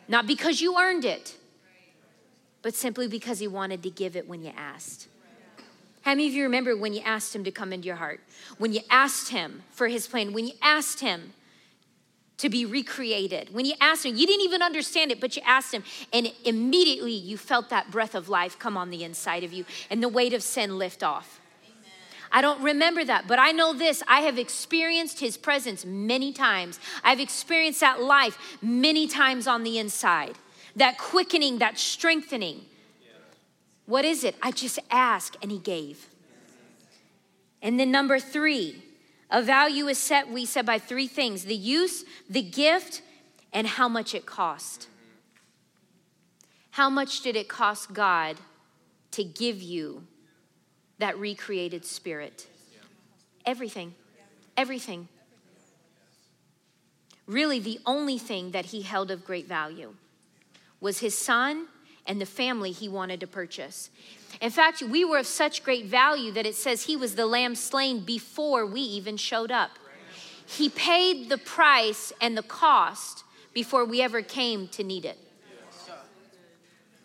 Not 0.07 0.27
because 0.27 0.61
you 0.61 0.79
earned 0.79 1.05
it, 1.05 1.37
but 2.63 2.75
simply 2.75 3.09
because 3.09 3.39
He 3.39 3.49
wanted 3.49 3.83
to 3.83 3.91
give 3.91 4.17
it 4.17 4.29
when 4.29 4.43
you 4.43 4.53
asked. 4.57 5.08
How 6.09 6.15
many 6.15 6.27
of 6.27 6.33
you 6.33 6.45
remember 6.45 6.75
when 6.75 6.95
you 6.95 7.03
asked 7.05 7.37
Him 7.37 7.45
to 7.45 7.51
come 7.51 7.71
into 7.71 7.85
your 7.85 7.97
heart? 7.97 8.21
When 8.57 8.73
you 8.73 8.81
asked 8.89 9.29
Him 9.29 9.63
for 9.73 9.89
His 9.89 10.07
plan? 10.07 10.33
When 10.33 10.47
you 10.47 10.55
asked 10.63 11.01
Him 11.01 11.35
to 12.39 12.49
be 12.49 12.65
recreated. 12.65 13.53
When 13.53 13.67
you 13.67 13.75
asked 13.79 14.07
him, 14.07 14.17
you 14.17 14.27
didn't 14.27 14.45
even 14.45 14.63
understand 14.63 15.11
it, 15.11 15.21
but 15.21 15.37
you 15.37 15.43
asked 15.45 15.75
him, 15.75 15.83
and 16.13 16.33
immediately 16.45 17.13
you 17.13 17.37
felt 17.37 17.69
that 17.71 17.91
breath 17.91 18.15
of 18.15 18.29
life 18.29 18.59
come 18.59 18.77
on 18.77 18.91
the 18.91 19.03
inside 19.03 19.43
of 19.43 19.53
you 19.53 19.65
and 19.91 20.01
the 20.01 20.09
weight 20.09 20.33
of 20.33 20.43
sin 20.43 20.79
lift 20.79 21.03
off. 21.03 21.41
I 22.31 22.41
don't 22.41 22.63
remember 22.63 23.05
that, 23.05 23.27
but 23.27 23.41
I 23.41 23.51
know 23.51 23.75
this. 23.75 24.05
I 24.07 24.21
have 24.21 24.39
experienced 24.39 25.19
his 25.19 25.37
presence 25.37 25.85
many 25.85 26.33
times. 26.33 26.79
I've 27.03 27.21
experienced 27.21 27.81
that 27.81 28.01
life 28.01 28.39
many 28.63 29.09
times 29.09 29.49
on 29.49 29.65
the 29.65 29.79
inside. 29.79 30.37
That 30.77 30.97
quickening, 30.97 31.59
that 31.59 31.77
strengthening. 31.77 32.67
What 33.89 34.05
is 34.05 34.23
it? 34.23 34.37
I 34.43 34.51
just 34.51 34.79
ask 34.91 35.35
and 35.41 35.51
he 35.51 35.59
gave. 35.59 36.09
And 37.63 37.81
then 37.81 37.91
number 37.91 38.21
three, 38.21 38.83
a 39.31 39.43
value 39.43 39.89
is 39.89 39.97
set, 39.97 40.31
we 40.31 40.45
said, 40.45 40.67
by 40.67 40.79
three 40.79 41.07
things 41.07 41.47
the 41.47 41.57
use, 41.57 42.05
the 42.29 42.43
gift, 42.43 43.01
and 43.51 43.67
how 43.67 43.89
much 43.89 44.15
it 44.15 44.27
cost. 44.27 44.89
How 46.73 46.91
much 46.91 47.23
did 47.23 47.35
it 47.35 47.49
cost 47.49 47.95
God 47.95 48.37
to 49.13 49.25
give 49.25 49.63
you 49.63 50.07
that 50.99 51.19
recreated 51.19 51.85
spirit. 51.85 52.47
Everything. 53.47 53.95
Everything. 54.57 55.09
Really, 57.27 57.59
the 57.59 57.79
only 57.87 58.19
thing 58.19 58.51
that 58.51 58.67
he 58.67 58.83
held 58.83 59.11
of 59.11 59.25
great 59.25 59.47
value 59.47 59.95
was 60.81 60.99
his 61.01 61.17
son 61.17 61.69
and 62.09 62.21
the 62.21 62.27
family 62.27 62.73
he 62.73 62.89
wanted 62.89 63.21
to 63.21 63.27
purchase. 63.27 63.91
In 64.41 64.51
fact, 64.51 64.83
we 64.83 65.05
were 65.05 65.19
of 65.19 65.27
such 65.27 65.63
great 65.63 65.85
value 65.85 66.33
that 66.33 66.47
it 66.47 66.55
says 66.55 66.85
he 66.85 66.97
was 66.97 67.15
the 67.15 67.27
lamb 67.27 67.55
slain 67.55 68.01
before 68.01 68.67
we 68.67 68.81
even 68.81 69.17
showed 69.17 69.53
up. 69.53 69.71
He 70.47 70.69
paid 70.69 71.29
the 71.29 71.39
price 71.39 72.13
and 72.21 72.37
the 72.37 72.43
cost 72.43 73.23
before 73.53 73.85
we 73.85 74.01
ever 74.03 74.23
came 74.23 74.67
to 74.69 74.83
need 74.83 75.05
it 75.05 75.19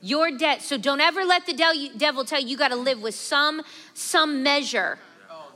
your 0.03 0.31
debt. 0.37 0.61
So 0.61 0.77
don't 0.77 0.99
ever 0.99 1.23
let 1.23 1.45
the 1.45 1.53
devil 1.97 2.25
tell 2.25 2.39
you 2.41 2.49
you 2.49 2.57
got 2.57 2.67
to 2.67 2.75
live 2.75 3.01
with 3.01 3.15
some 3.15 3.63
some 3.93 4.43
measure 4.43 4.99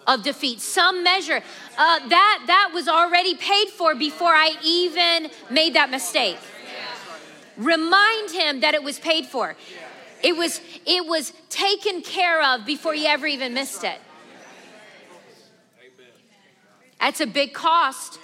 of 0.08 0.24
defeat, 0.24 0.62
some 0.62 1.04
measure. 1.04 1.44
Uh, 1.78 2.08
that 2.08 2.44
that 2.48 2.72
was 2.74 2.88
already 2.88 3.36
paid 3.36 3.68
for 3.68 3.94
before 3.94 4.34
I 4.34 4.56
even 4.64 5.30
made 5.52 5.74
that 5.76 5.92
mistake. 5.92 6.38
Remind 7.58 8.32
him 8.32 8.60
that 8.62 8.74
it 8.74 8.84
was 8.84 9.00
paid 9.00 9.26
for. 9.26 9.56
It 10.24 10.36
was 10.36 10.62
it 10.86 11.06
was 11.06 11.34
taken 11.50 12.02
care 12.02 12.42
of 12.44 12.66
before 12.66 12.96
you 12.96 13.08
ever 13.08 13.28
even 13.28 13.54
missed 13.54 13.84
it. 13.84 14.00
That's 17.00 17.22
a 17.22 17.28
big 17.28 17.54
cost 17.54 18.20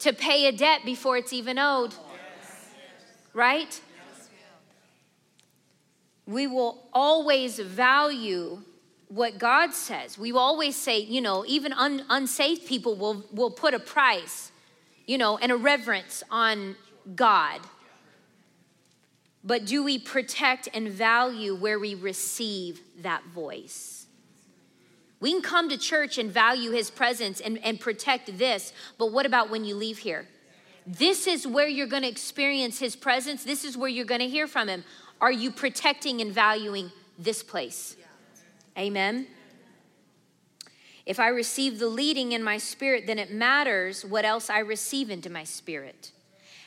to 0.00 0.12
pay 0.12 0.46
a 0.46 0.52
debt 0.52 0.80
before 0.84 1.16
it's 1.16 1.32
even 1.32 1.58
owed. 1.58 1.94
Right? 3.32 3.80
We 6.26 6.46
will 6.46 6.84
always 6.92 7.58
value 7.58 8.60
what 9.08 9.38
God 9.38 9.72
says. 9.72 10.18
We 10.18 10.32
always 10.32 10.76
say, 10.76 11.00
you 11.00 11.20
know, 11.20 11.44
even 11.46 11.72
un- 11.72 12.04
people 12.66 12.94
will, 12.96 13.24
will 13.32 13.50
put 13.50 13.72
a 13.72 13.78
price, 13.78 14.52
you 15.06 15.16
know, 15.16 15.38
and 15.38 15.50
a 15.50 15.56
reverence 15.56 16.22
on 16.30 16.76
God. 17.16 17.60
But 19.44 19.64
do 19.64 19.84
we 19.84 19.98
protect 19.98 20.68
and 20.74 20.88
value 20.88 21.54
where 21.54 21.78
we 21.78 21.94
receive 21.94 22.80
that 23.02 23.24
voice? 23.26 24.06
We 25.20 25.32
can 25.32 25.42
come 25.42 25.68
to 25.68 25.76
church 25.76 26.18
and 26.18 26.30
value 26.30 26.70
his 26.70 26.90
presence 26.90 27.40
and, 27.40 27.58
and 27.64 27.80
protect 27.80 28.38
this, 28.38 28.72
but 28.98 29.12
what 29.12 29.26
about 29.26 29.50
when 29.50 29.64
you 29.64 29.74
leave 29.74 29.98
here? 29.98 30.26
This 30.86 31.26
is 31.26 31.46
where 31.46 31.68
you're 31.68 31.86
gonna 31.86 32.08
experience 32.08 32.78
his 32.78 32.96
presence. 32.96 33.44
This 33.44 33.64
is 33.64 33.76
where 33.76 33.88
you're 33.88 34.04
gonna 34.04 34.24
hear 34.24 34.46
from 34.46 34.68
him. 34.68 34.84
Are 35.20 35.32
you 35.32 35.50
protecting 35.50 36.20
and 36.20 36.32
valuing 36.32 36.92
this 37.18 37.42
place? 37.42 37.96
Amen. 38.76 39.26
If 41.04 41.18
I 41.18 41.28
receive 41.28 41.78
the 41.78 41.88
leading 41.88 42.32
in 42.32 42.42
my 42.42 42.58
spirit, 42.58 43.06
then 43.06 43.18
it 43.18 43.32
matters 43.32 44.04
what 44.04 44.24
else 44.24 44.48
I 44.48 44.60
receive 44.60 45.10
into 45.10 45.30
my 45.30 45.42
spirit. 45.42 46.12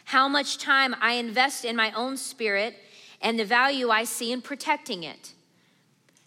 How 0.05 0.27
much 0.27 0.57
time 0.57 0.95
I 0.99 1.13
invest 1.13 1.65
in 1.65 1.75
my 1.75 1.91
own 1.91 2.17
spirit 2.17 2.75
and 3.21 3.39
the 3.39 3.45
value 3.45 3.89
I 3.89 4.03
see 4.03 4.31
in 4.31 4.41
protecting 4.41 5.03
it. 5.03 5.33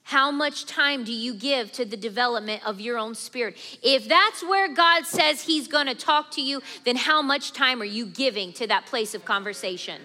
How 0.05 0.31
much 0.31 0.67
time 0.67 1.03
do 1.03 1.13
you 1.13 1.35
give 1.35 1.73
to 1.73 1.85
the 1.85 1.97
development 1.97 2.67
of 2.67 2.81
your 2.81 2.99
own 2.99 3.15
spirit? 3.15 3.57
If 3.83 4.07
that's 4.07 4.43
where 4.43 4.73
God 4.73 5.07
says 5.07 5.43
He's 5.43 5.67
gonna 5.67 5.95
talk 5.95 6.31
to 6.33 6.43
you, 6.43 6.63
then 6.85 6.97
how 6.97 7.23
much 7.23 7.53
time 7.53 7.81
are 7.81 7.87
you 7.87 8.07
giving 8.07 8.53
to 8.55 8.67
that 8.67 8.87
place 8.87 9.15
of 9.15 9.25
conversation? 9.25 10.01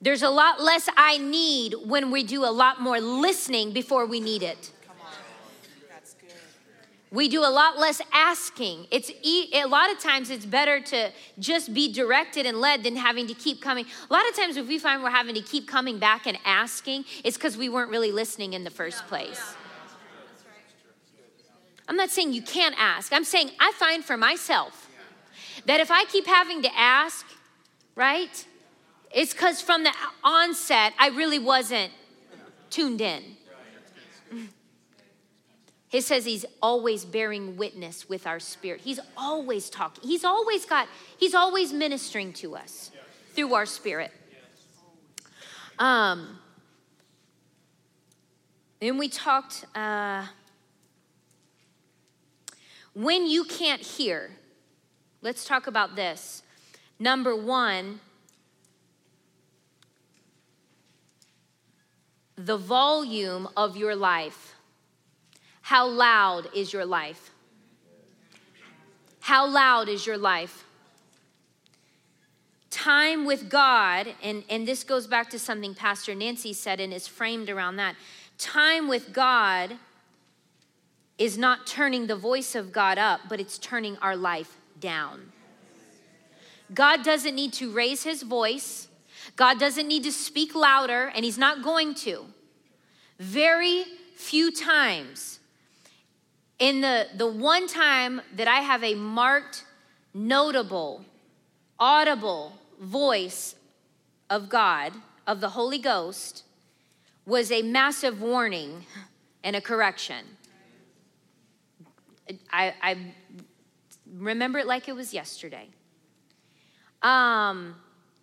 There's 0.00 0.22
a 0.22 0.30
lot 0.30 0.62
less 0.62 0.88
I 0.96 1.18
need 1.18 1.74
when 1.84 2.12
we 2.12 2.22
do 2.22 2.44
a 2.44 2.52
lot 2.52 2.80
more 2.80 3.00
listening 3.00 3.72
before 3.72 4.06
we 4.06 4.20
need 4.20 4.44
it. 4.44 4.70
We 7.10 7.28
do 7.28 7.40
a 7.40 7.48
lot 7.48 7.78
less 7.78 8.02
asking. 8.12 8.86
It's 8.90 9.10
a 9.24 9.64
lot 9.64 9.90
of 9.90 9.98
times 9.98 10.28
it's 10.30 10.44
better 10.44 10.80
to 10.80 11.10
just 11.38 11.72
be 11.72 11.90
directed 11.90 12.44
and 12.44 12.60
led 12.60 12.82
than 12.82 12.96
having 12.96 13.26
to 13.28 13.34
keep 13.34 13.62
coming. 13.62 13.86
A 14.10 14.12
lot 14.12 14.28
of 14.28 14.36
times 14.36 14.56
if 14.56 14.68
we 14.68 14.78
find 14.78 15.02
we're 15.02 15.10
having 15.10 15.34
to 15.34 15.40
keep 15.40 15.66
coming 15.66 15.98
back 15.98 16.26
and 16.26 16.38
asking, 16.44 17.06
it's 17.24 17.38
because 17.38 17.56
we 17.56 17.70
weren't 17.70 17.90
really 17.90 18.12
listening 18.12 18.52
in 18.52 18.64
the 18.64 18.70
first 18.70 19.06
place. 19.06 19.54
I'm 21.88 21.96
not 21.96 22.10
saying 22.10 22.34
you 22.34 22.42
can't 22.42 22.74
ask. 22.78 23.12
I'm 23.14 23.24
saying 23.24 23.52
I 23.58 23.72
find 23.76 24.04
for 24.04 24.18
myself 24.18 24.90
that 25.64 25.80
if 25.80 25.90
I 25.90 26.04
keep 26.04 26.26
having 26.26 26.60
to 26.62 26.78
ask, 26.78 27.24
right? 27.94 28.46
It's 29.10 29.32
because 29.32 29.62
from 29.62 29.84
the 29.84 29.92
onset, 30.22 30.92
I 30.98 31.08
really 31.08 31.38
wasn't 31.38 31.90
tuned 32.68 33.00
in. 33.00 33.22
He 35.88 36.02
says 36.02 36.26
he's 36.26 36.44
always 36.62 37.04
bearing 37.04 37.56
witness 37.56 38.08
with 38.08 38.26
our 38.26 38.38
spirit. 38.38 38.82
He's 38.82 39.00
always 39.16 39.70
talking. 39.70 40.06
He's 40.08 40.24
always 40.24 40.66
got, 40.66 40.86
he's 41.16 41.34
always 41.34 41.72
ministering 41.72 42.32
to 42.34 42.56
us 42.56 42.90
through 43.34 43.54
our 43.54 43.64
spirit. 43.64 44.12
Um, 45.78 46.38
and 48.82 48.98
we 48.98 49.08
talked, 49.08 49.64
uh, 49.74 50.26
when 52.92 53.26
you 53.26 53.44
can't 53.44 53.80
hear, 53.80 54.32
let's 55.22 55.44
talk 55.44 55.66
about 55.66 55.96
this. 55.96 56.42
Number 56.98 57.34
one, 57.34 58.00
the 62.36 62.56
volume 62.56 63.48
of 63.56 63.76
your 63.76 63.96
life. 63.96 64.54
How 65.68 65.86
loud 65.86 66.48
is 66.54 66.72
your 66.72 66.86
life? 66.86 67.30
How 69.20 69.46
loud 69.46 69.90
is 69.90 70.06
your 70.06 70.16
life? 70.16 70.64
Time 72.70 73.26
with 73.26 73.50
God, 73.50 74.06
and, 74.22 74.44
and 74.48 74.66
this 74.66 74.82
goes 74.82 75.06
back 75.06 75.28
to 75.28 75.38
something 75.38 75.74
Pastor 75.74 76.14
Nancy 76.14 76.54
said 76.54 76.80
and 76.80 76.90
is 76.90 77.06
framed 77.06 77.50
around 77.50 77.76
that. 77.76 77.96
Time 78.38 78.88
with 78.88 79.12
God 79.12 79.74
is 81.18 81.36
not 81.36 81.66
turning 81.66 82.06
the 82.06 82.16
voice 82.16 82.54
of 82.54 82.72
God 82.72 82.96
up, 82.96 83.20
but 83.28 83.38
it's 83.38 83.58
turning 83.58 83.98
our 83.98 84.16
life 84.16 84.56
down. 84.80 85.32
God 86.72 87.04
doesn't 87.04 87.34
need 87.34 87.52
to 87.54 87.70
raise 87.70 88.04
his 88.04 88.22
voice 88.22 88.88
God 89.36 89.60
doesn't 89.60 89.86
need 89.86 90.04
to 90.04 90.12
speak 90.12 90.54
louder, 90.54 91.12
and 91.14 91.24
He's 91.24 91.38
not 91.38 91.62
going 91.62 91.94
to. 91.96 92.24
Very 93.18 93.84
few 94.16 94.50
times. 94.50 95.37
In 96.58 96.80
the, 96.80 97.06
the 97.14 97.26
one 97.26 97.68
time 97.68 98.20
that 98.34 98.48
I 98.48 98.60
have 98.60 98.82
a 98.82 98.94
marked, 98.94 99.64
notable, 100.12 101.04
audible 101.78 102.52
voice 102.80 103.54
of 104.28 104.48
God, 104.48 104.92
of 105.26 105.40
the 105.40 105.50
Holy 105.50 105.78
Ghost, 105.78 106.44
was 107.26 107.52
a 107.52 107.62
massive 107.62 108.20
warning 108.20 108.86
and 109.44 109.54
a 109.54 109.60
correction. 109.60 110.24
I, 112.52 112.74
I 112.82 112.96
remember 114.16 114.58
it 114.58 114.66
like 114.66 114.88
it 114.88 114.96
was 114.96 115.14
yesterday. 115.14 115.68
Um, 117.02 117.76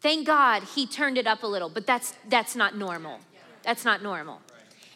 Thank 0.06 0.28
God 0.28 0.62
he 0.76 0.86
turned 0.86 1.18
it 1.18 1.26
up 1.26 1.42
a 1.42 1.48
little, 1.48 1.68
but 1.68 1.88
that's 1.88 2.14
that's 2.30 2.56
not 2.56 2.78
normal. 2.78 3.18
That's 3.64 3.84
not 3.84 4.04
normal. 4.04 4.40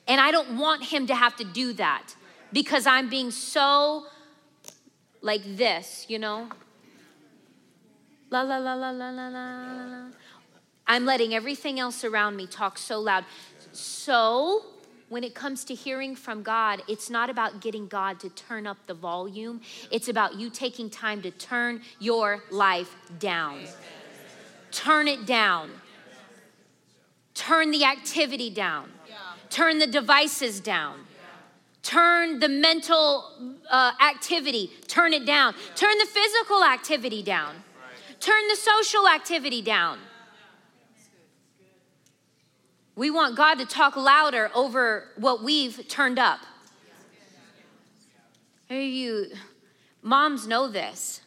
And 0.07 0.21
I 0.21 0.29
don't 0.29 0.59
want 0.59 0.83
him 0.83 1.07
to 1.07 1.15
have 1.15 1.35
to 1.37 1.43
do 1.43 1.73
that 1.73 2.13
because 2.51 2.87
I'm 2.87 3.09
being 3.09 3.31
so 3.31 4.05
like 5.21 5.41
this, 5.57 6.05
you 6.07 6.19
know? 6.19 6.49
La 8.29 8.41
la 8.41 8.57
la 8.57 8.73
la 8.73 8.91
la 8.91 9.09
la 9.09 9.27
la. 9.27 10.09
I'm 10.87 11.05
letting 11.05 11.33
everything 11.33 11.79
else 11.79 12.03
around 12.03 12.35
me 12.35 12.47
talk 12.47 12.77
so 12.77 12.99
loud. 12.99 13.25
So, 13.71 14.65
when 15.09 15.23
it 15.23 15.33
comes 15.33 15.63
to 15.65 15.75
hearing 15.75 16.15
from 16.15 16.43
God, 16.43 16.83
it's 16.87 17.09
not 17.09 17.29
about 17.29 17.61
getting 17.61 17.87
God 17.87 18.19
to 18.21 18.29
turn 18.29 18.67
up 18.67 18.77
the 18.85 18.93
volume. 18.93 19.61
It's 19.91 20.07
about 20.07 20.35
you 20.35 20.49
taking 20.49 20.89
time 20.89 21.21
to 21.23 21.31
turn 21.31 21.81
your 21.99 22.43
life 22.51 22.95
down 23.17 23.65
turn 24.71 25.07
it 25.07 25.25
down. 25.25 25.71
Turn 27.33 27.71
the 27.71 27.85
activity 27.85 28.49
down. 28.49 28.91
Turn 29.49 29.79
the 29.79 29.87
devices 29.87 30.59
down. 30.59 31.05
Turn 31.89 32.37
the 32.37 32.47
mental 32.47 33.25
uh, 33.67 33.93
activity, 33.99 34.69
turn 34.85 35.11
it 35.11 35.25
down. 35.25 35.55
Turn 35.75 35.97
the 35.97 36.05
physical 36.05 36.63
activity 36.63 37.23
down. 37.23 37.55
Turn 38.19 38.47
the 38.47 38.55
social 38.55 39.07
activity 39.07 39.63
down. 39.63 39.97
We 42.95 43.09
want 43.09 43.35
God 43.35 43.55
to 43.55 43.65
talk 43.65 43.95
louder 43.95 44.51
over 44.53 45.05
what 45.15 45.41
we've 45.43 45.87
turned 45.87 46.19
up. 46.19 46.41
Hey, 48.67 48.85
you 48.85 49.31
moms 50.03 50.45
know 50.45 50.67
this. 50.67 51.21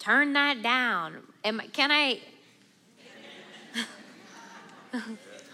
Turn 0.00 0.32
that 0.32 0.64
down. 0.64 1.18
Am, 1.44 1.62
can 1.72 1.92
I 1.92 2.18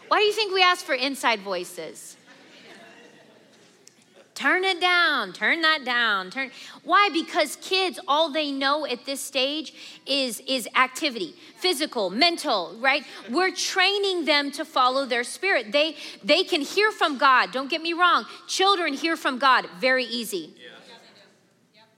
Why 0.09 0.20
do 0.20 0.24
you 0.24 0.33
think 0.33 0.55
we 0.55 0.62
ask 0.62 0.87
for 0.87 0.94
inside 0.94 1.40
voices? 1.40 2.16
Turn 4.35 4.64
it 4.64 4.81
down, 4.81 5.33
turn 5.33 5.62
that 5.62 5.85
down. 5.85 6.31
Turn 6.31 6.51
Why? 6.83 7.09
Because 7.12 7.57
kids 7.57 8.01
all 8.09 8.31
they 8.31 8.51
know 8.51 8.85
at 8.85 9.07
this 9.07 9.20
stage 9.20 9.73
is 10.07 10.40
is 10.40 10.68
activity, 10.75 11.35
physical, 11.57 12.11
mental, 12.11 12.75
right? 12.81 13.05
We're 13.31 13.53
training 13.53 14.25
them 14.25 14.51
to 14.53 14.64
follow 14.64 15.07
their 15.07 15.23
spirit. 15.23 15.70
They 15.70 15.94
they 16.25 16.42
can 16.42 16.62
hear 16.62 16.90
from 16.90 17.16
God. 17.16 17.53
Don't 17.53 17.70
get 17.70 17.81
me 17.81 17.92
wrong. 17.92 18.27
Children 18.49 18.94
hear 18.94 19.16
from 19.16 19.38
God 19.38 19.66
very 19.79 20.05
easy. 20.05 20.55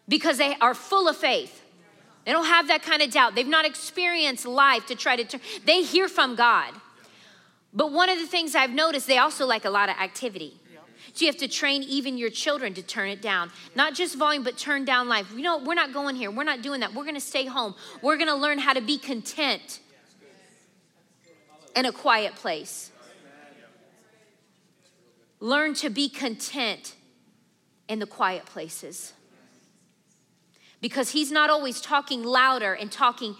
Because 0.07 0.37
they 0.37 0.55
are 0.61 0.75
full 0.75 1.09
of 1.09 1.17
faith. 1.17 1.63
They 2.27 2.33
don't 2.33 2.47
have 2.47 2.69
that 2.69 2.83
kind 2.83 3.01
of 3.01 3.11
doubt. 3.11 3.35
They've 3.35 3.47
not 3.47 3.65
experienced 3.65 4.45
life 4.45 4.85
to 4.87 4.95
try 4.95 5.17
to 5.17 5.25
turn. 5.25 5.41
They 5.65 5.83
hear 5.83 6.07
from 6.07 6.37
God. 6.37 6.75
But 7.73 7.93
one 7.93 8.09
of 8.09 8.19
the 8.19 8.27
things 8.27 8.55
I've 8.55 8.71
noticed, 8.71 9.07
they 9.07 9.19
also 9.19 9.47
like 9.47 9.65
a 9.65 9.71
lot 9.71 9.89
of 9.89 9.97
activity. 9.97 10.61
So 11.17 11.25
you 11.25 11.31
have 11.31 11.39
to 11.39 11.49
train 11.49 11.83
even 11.85 12.19
your 12.19 12.29
children 12.29 12.75
to 12.75 12.83
turn 12.83 13.09
it 13.09 13.23
down. 13.23 13.51
Not 13.75 13.95
just 13.95 14.19
volume, 14.19 14.43
but 14.43 14.59
turn 14.59 14.85
down 14.85 15.09
life. 15.09 15.33
You 15.35 15.41
know, 15.41 15.57
we're 15.57 15.73
not 15.73 15.95
going 15.95 16.15
here. 16.15 16.31
We're 16.31 16.45
not 16.45 16.61
doing 16.61 16.81
that. 16.81 16.93
We're 16.93 17.05
going 17.05 17.15
to 17.15 17.23
stay 17.23 17.47
home. 17.47 17.75
We're 18.03 18.19
going 18.19 18.29
to 18.29 18.35
learn 18.35 18.59
how 18.59 18.75
to 18.75 18.83
be 18.83 18.99
content 18.99 19.81
in 21.75 21.87
a 21.87 21.93
quiet 21.93 22.35
place. 22.35 22.91
Learn 25.41 25.73
to 25.77 25.89
be 25.89 26.11
content 26.11 26.95
in 27.89 27.99
the 27.99 28.07
quiet 28.07 28.45
places. 28.45 29.15
Because 30.83 31.13
He's 31.13 31.33
not 31.33 31.49
always 31.49 31.81
talking 31.81 32.25
louder 32.25 32.75
and 32.75 32.93
talking. 32.93 33.37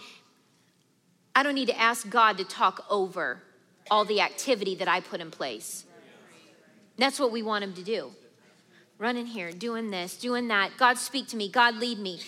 I 1.35 1.43
don't 1.43 1.53
need 1.53 1.67
to 1.67 1.79
ask 1.79 2.09
God 2.09 2.39
to 2.39 2.43
talk 2.43 2.83
over 2.89 3.43
all 3.91 4.03
the 4.03 4.19
activity 4.19 4.73
that 4.73 4.87
I 4.87 4.99
put 4.99 5.21
in 5.21 5.29
place. 5.29 5.83
That's 6.97 7.19
what 7.19 7.31
we 7.31 7.43
want 7.43 7.63
Him 7.63 7.73
to 7.73 7.83
do. 7.83 8.11
Running 8.97 9.27
here, 9.27 9.51
doing 9.51 9.91
this, 9.91 10.17
doing 10.17 10.47
that. 10.47 10.71
God, 10.77 10.97
speak 10.97 11.27
to 11.29 11.37
me. 11.37 11.49
God, 11.49 11.75
lead 11.75 11.99
me. 11.99 12.19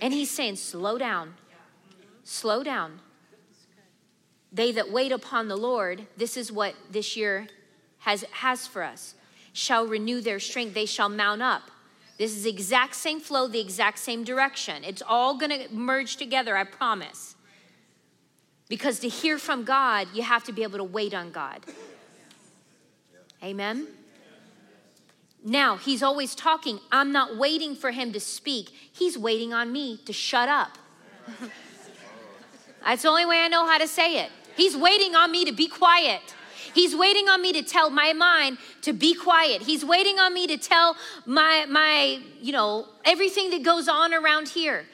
And 0.00 0.12
He's 0.14 0.30
saying, 0.30 0.56
slow 0.56 0.98
down. 0.98 1.34
Slow 2.22 2.62
down. 2.62 3.00
They 4.52 4.70
that 4.72 4.90
wait 4.90 5.10
upon 5.10 5.48
the 5.48 5.56
Lord, 5.56 6.06
this 6.16 6.36
is 6.36 6.52
what 6.52 6.74
this 6.90 7.16
year 7.16 7.48
has, 7.98 8.24
has 8.30 8.66
for 8.68 8.84
us, 8.84 9.14
shall 9.52 9.86
renew 9.86 10.20
their 10.20 10.38
strength. 10.38 10.74
They 10.74 10.86
shall 10.86 11.08
mount 11.08 11.42
up. 11.42 11.62
This 12.16 12.36
is 12.36 12.44
the 12.44 12.50
exact 12.50 12.94
same 12.94 13.18
flow, 13.18 13.48
the 13.48 13.60
exact 13.60 13.98
same 13.98 14.22
direction. 14.22 14.84
It's 14.84 15.02
all 15.06 15.36
going 15.36 15.50
to 15.50 15.74
merge 15.74 16.16
together, 16.16 16.56
I 16.56 16.62
promise. 16.62 17.34
Because 18.68 19.00
to 19.00 19.08
hear 19.08 19.38
from 19.38 19.64
God, 19.64 20.06
you 20.14 20.22
have 20.22 20.44
to 20.44 20.52
be 20.52 20.62
able 20.62 20.78
to 20.78 20.84
wait 20.84 21.12
on 21.12 21.32
God. 21.32 21.60
Amen. 23.42 23.88
Now, 25.46 25.76
he's 25.76 26.02
always 26.02 26.34
talking. 26.34 26.80
I'm 26.90 27.12
not 27.12 27.36
waiting 27.36 27.76
for 27.76 27.90
him 27.90 28.12
to 28.12 28.20
speak. 28.20 28.70
He's 28.70 29.18
waiting 29.18 29.52
on 29.52 29.70
me 29.70 29.98
to 30.06 30.12
shut 30.12 30.48
up. 30.48 30.78
That's 32.84 33.02
the 33.02 33.08
only 33.08 33.26
way 33.26 33.40
I 33.40 33.48
know 33.48 33.66
how 33.66 33.76
to 33.76 33.86
say 33.86 34.24
it. 34.24 34.30
He's 34.56 34.74
waiting 34.74 35.14
on 35.14 35.30
me 35.30 35.44
to 35.44 35.52
be 35.52 35.68
quiet. 35.68 36.34
He's 36.74 36.96
waiting 36.96 37.28
on 37.28 37.42
me 37.42 37.52
to 37.52 37.62
tell 37.62 37.90
my 37.90 38.14
mind 38.14 38.56
to 38.82 38.92
be 38.94 39.14
quiet. 39.14 39.62
He's 39.62 39.84
waiting 39.84 40.18
on 40.18 40.32
me 40.32 40.46
to 40.46 40.56
tell 40.56 40.96
my 41.26 41.66
my, 41.68 42.20
you 42.40 42.52
know, 42.52 42.86
everything 43.04 43.50
that 43.50 43.62
goes 43.62 43.86
on 43.86 44.14
around 44.14 44.48
here. 44.48 44.86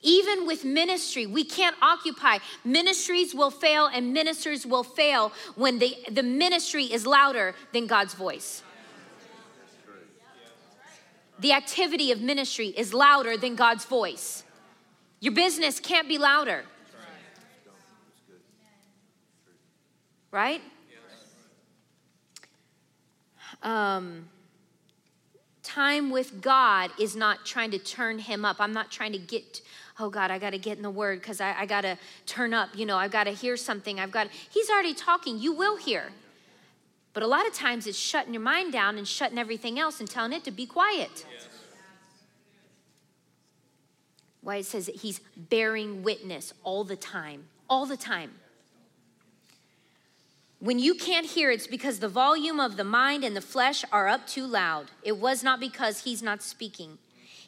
Even 0.00 0.46
with 0.46 0.64
ministry, 0.64 1.26
we 1.26 1.44
can't 1.44 1.74
occupy. 1.82 2.38
Ministries 2.64 3.34
will 3.34 3.50
fail 3.50 3.86
and 3.86 4.12
ministers 4.12 4.64
will 4.64 4.84
fail 4.84 5.32
when 5.56 5.80
the, 5.80 5.96
the 6.10 6.22
ministry 6.22 6.84
is 6.84 7.04
louder 7.04 7.54
than 7.72 7.88
God's 7.88 8.14
voice. 8.14 8.62
The 11.40 11.52
activity 11.52 12.10
of 12.10 12.20
ministry 12.20 12.68
is 12.68 12.92
louder 12.92 13.36
than 13.36 13.54
God's 13.54 13.84
voice. 13.84 14.44
Your 15.20 15.32
business 15.32 15.80
can't 15.80 16.08
be 16.08 16.18
louder. 16.18 16.64
Right? 20.30 20.60
Um, 23.62 24.28
time 25.62 26.10
with 26.10 26.40
God 26.40 26.90
is 26.98 27.16
not 27.16 27.44
trying 27.44 27.70
to 27.72 27.78
turn 27.78 28.18
him 28.18 28.44
up. 28.44 28.56
I'm 28.60 28.72
not 28.72 28.90
trying 28.90 29.12
to 29.12 29.18
get, 29.18 29.62
oh 29.98 30.10
God, 30.10 30.30
I 30.30 30.38
got 30.38 30.50
to 30.50 30.58
get 30.58 30.76
in 30.76 30.82
the 30.82 30.90
word 30.90 31.20
because 31.20 31.40
I, 31.40 31.54
I 31.60 31.66
got 31.66 31.82
to 31.82 31.96
turn 32.26 32.54
up. 32.54 32.70
You 32.74 32.86
know, 32.86 32.96
I've 32.96 33.10
got 33.10 33.24
to 33.24 33.32
hear 33.32 33.56
something. 33.56 33.98
I've 33.98 34.10
got, 34.10 34.28
he's 34.50 34.70
already 34.70 34.94
talking. 34.94 35.38
You 35.38 35.52
will 35.52 35.76
hear. 35.76 36.10
But 37.18 37.24
a 37.24 37.26
lot 37.26 37.48
of 37.48 37.52
times 37.52 37.88
it's 37.88 37.98
shutting 37.98 38.32
your 38.32 38.44
mind 38.44 38.72
down 38.72 38.96
and 38.96 39.04
shutting 39.04 39.38
everything 39.38 39.76
else 39.76 39.98
and 39.98 40.08
telling 40.08 40.32
it 40.32 40.44
to 40.44 40.52
be 40.52 40.66
quiet. 40.66 41.26
Why 44.40 44.58
it 44.58 44.66
says 44.66 44.86
that 44.86 44.94
he's 44.94 45.20
bearing 45.36 46.04
witness 46.04 46.54
all 46.62 46.84
the 46.84 46.94
time, 46.94 47.48
all 47.68 47.86
the 47.86 47.96
time. 47.96 48.30
When 50.60 50.78
you 50.78 50.94
can't 50.94 51.26
hear, 51.26 51.50
it's 51.50 51.66
because 51.66 51.98
the 51.98 52.08
volume 52.08 52.60
of 52.60 52.76
the 52.76 52.84
mind 52.84 53.24
and 53.24 53.34
the 53.34 53.40
flesh 53.40 53.84
are 53.90 54.06
up 54.06 54.28
too 54.28 54.46
loud. 54.46 54.92
It 55.02 55.16
was 55.16 55.42
not 55.42 55.58
because 55.58 56.04
he's 56.04 56.22
not 56.22 56.40
speaking. 56.40 56.98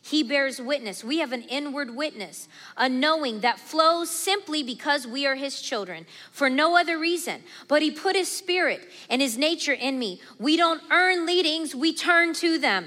He 0.02 0.22
bears 0.22 0.60
witness. 0.60 1.04
We 1.04 1.18
have 1.18 1.32
an 1.32 1.42
inward 1.42 1.94
witness, 1.94 2.48
a 2.76 2.88
knowing 2.88 3.40
that 3.40 3.60
flows 3.60 4.10
simply 4.10 4.62
because 4.62 5.06
we 5.06 5.26
are 5.26 5.34
his 5.34 5.60
children, 5.60 6.06
for 6.30 6.48
no 6.48 6.76
other 6.76 6.98
reason. 6.98 7.42
But 7.68 7.82
he 7.82 7.90
put 7.90 8.16
his 8.16 8.28
spirit 8.28 8.88
and 9.10 9.20
his 9.20 9.36
nature 9.36 9.74
in 9.74 9.98
me. 9.98 10.20
We 10.38 10.56
don't 10.56 10.82
earn 10.90 11.26
leadings, 11.26 11.74
we 11.74 11.92
turn 11.92 12.32
to 12.34 12.58
them. 12.58 12.86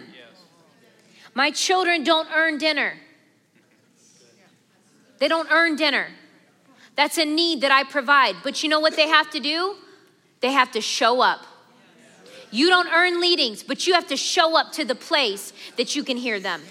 My 1.36 1.52
children 1.52 2.04
don't 2.04 2.28
earn 2.34 2.58
dinner, 2.58 2.96
they 5.20 5.28
don't 5.28 5.50
earn 5.52 5.76
dinner. 5.76 6.08
That's 6.96 7.18
a 7.18 7.26
need 7.26 7.62
that 7.62 7.72
I 7.72 7.84
provide. 7.84 8.36
But 8.44 8.62
you 8.62 8.70
know 8.70 8.80
what 8.80 8.96
they 8.96 9.08
have 9.08 9.32
to 9.32 9.40
do? 9.40 9.76
They 10.42 10.52
have 10.52 10.72
to 10.74 10.82
show 10.82 11.22
up. 11.22 11.40
You 12.52 12.70
don't 12.70 12.88
earn 12.88 13.20
leadings, 13.20 13.64
but 13.64 13.88
you 13.88 13.96
have 13.96 14.06
to 14.08 14.18
show 14.18 14.56
up 14.56 14.74
to 14.74 14.86
the 14.86 14.94
place 14.94 15.54
that 15.78 15.96
you 15.96 16.04
can 16.04 16.18
hear 16.18 16.40
them. 16.40 16.62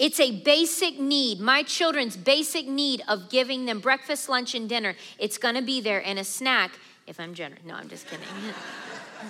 It's 0.00 0.18
a 0.18 0.30
basic 0.30 0.98
need, 0.98 1.40
my 1.40 1.62
children's 1.62 2.16
basic 2.16 2.66
need 2.66 3.02
of 3.06 3.28
giving 3.28 3.66
them 3.66 3.80
breakfast, 3.80 4.30
lunch, 4.30 4.54
and 4.54 4.66
dinner. 4.66 4.96
It's 5.18 5.36
gonna 5.36 5.60
be 5.60 5.82
there 5.82 6.02
and 6.02 6.18
a 6.18 6.24
snack 6.24 6.70
if 7.06 7.20
I'm 7.20 7.34
generous. 7.34 7.60
No, 7.66 7.74
I'm 7.74 7.86
just 7.86 8.06
kidding. 8.06 8.24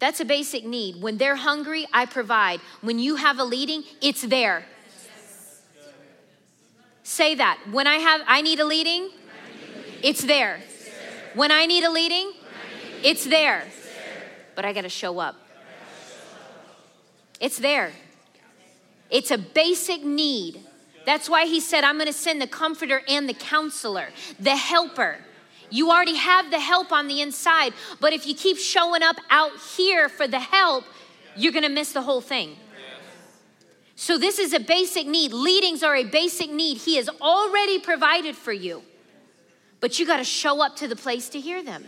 That's 0.00 0.18
a 0.18 0.24
basic 0.24 0.64
need. 0.64 1.00
When 1.00 1.18
they're 1.18 1.36
hungry, 1.36 1.86
I 1.92 2.04
provide. 2.04 2.58
When 2.80 2.98
you 2.98 3.14
have 3.14 3.38
a 3.38 3.44
leading, 3.44 3.84
it's 4.00 4.22
there. 4.22 4.64
Say 7.04 7.36
that. 7.36 7.60
When 7.70 7.86
I 7.86 7.98
have 7.98 8.22
I 8.26 8.42
need 8.42 8.58
a 8.58 8.64
leading, 8.64 9.10
it's 10.02 10.24
there. 10.24 10.58
When 11.34 11.52
I 11.52 11.66
need 11.66 11.84
a 11.84 11.92
leading, 11.92 12.32
it's 13.04 13.24
there. 13.24 13.62
But 14.56 14.64
I 14.64 14.72
got 14.72 14.82
to 14.82 14.88
show 14.88 15.20
up. 15.20 15.36
It's 17.38 17.58
there. 17.58 17.92
It's 19.12 19.30
a 19.30 19.38
basic 19.38 20.02
need. 20.02 20.64
That's 21.04 21.28
why 21.28 21.46
he 21.46 21.60
said, 21.60 21.84
I'm 21.84 21.96
going 21.96 22.06
to 22.06 22.12
send 22.12 22.40
the 22.40 22.46
comforter 22.46 23.02
and 23.06 23.28
the 23.28 23.34
counselor, 23.34 24.08
the 24.40 24.56
helper. 24.56 25.18
You 25.70 25.90
already 25.90 26.16
have 26.16 26.50
the 26.50 26.58
help 26.58 26.92
on 26.92 27.08
the 27.08 27.20
inside, 27.20 27.74
but 28.00 28.12
if 28.12 28.26
you 28.26 28.34
keep 28.34 28.56
showing 28.56 29.02
up 29.02 29.16
out 29.30 29.52
here 29.76 30.08
for 30.08 30.26
the 30.26 30.40
help, 30.40 30.84
you're 31.36 31.52
going 31.52 31.64
to 31.64 31.68
miss 31.68 31.92
the 31.92 32.02
whole 32.02 32.20
thing. 32.22 32.56
So, 33.94 34.18
this 34.18 34.38
is 34.38 34.52
a 34.52 34.60
basic 34.60 35.06
need. 35.06 35.32
Leadings 35.32 35.82
are 35.82 35.94
a 35.94 36.04
basic 36.04 36.50
need. 36.50 36.78
He 36.78 36.96
has 36.96 37.08
already 37.20 37.78
provided 37.78 38.34
for 38.34 38.52
you, 38.52 38.82
but 39.80 39.98
you 39.98 40.06
got 40.06 40.16
to 40.16 40.24
show 40.24 40.62
up 40.62 40.76
to 40.76 40.88
the 40.88 40.96
place 40.96 41.28
to 41.30 41.40
hear 41.40 41.62
them. 41.62 41.84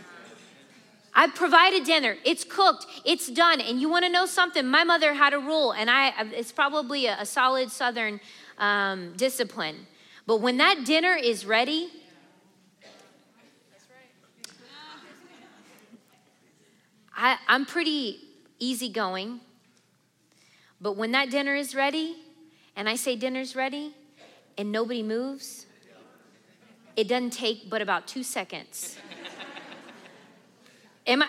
I've 1.17 1.33
provided 1.33 1.85
dinner. 1.85 2.17
It's 2.25 2.43
cooked. 2.43 2.85
It's 3.05 3.29
done. 3.29 3.61
And 3.61 3.79
you 3.79 3.89
want 3.89 4.03
to 4.03 4.11
know 4.11 4.25
something? 4.25 4.67
My 4.67 4.83
mother 4.83 5.13
had 5.13 5.33
a 5.33 5.39
rule, 5.39 5.71
and 5.71 5.89
I 5.89 6.13
it's 6.33 6.51
probably 6.51 7.05
a, 7.05 7.21
a 7.21 7.25
solid 7.25 7.71
Southern 7.71 8.19
um, 8.57 9.13
discipline. 9.15 9.87
But 10.27 10.41
when 10.41 10.57
that 10.57 10.83
dinner 10.85 11.15
is 11.15 11.45
ready, 11.45 11.89
I, 17.15 17.37
I'm 17.47 17.65
pretty 17.65 18.19
easygoing. 18.59 19.39
But 20.81 20.97
when 20.97 21.13
that 21.13 21.29
dinner 21.29 21.55
is 21.55 21.73
ready, 21.73 22.17
and 22.75 22.89
I 22.89 22.95
say 22.95 23.15
dinner's 23.15 23.55
ready, 23.55 23.95
and 24.57 24.71
nobody 24.71 25.01
moves, 25.01 25.65
it 26.97 27.07
doesn't 27.07 27.31
take 27.31 27.69
but 27.69 27.81
about 27.81 28.05
two 28.05 28.23
seconds. 28.23 28.97
Am 31.07 31.21
I? 31.21 31.27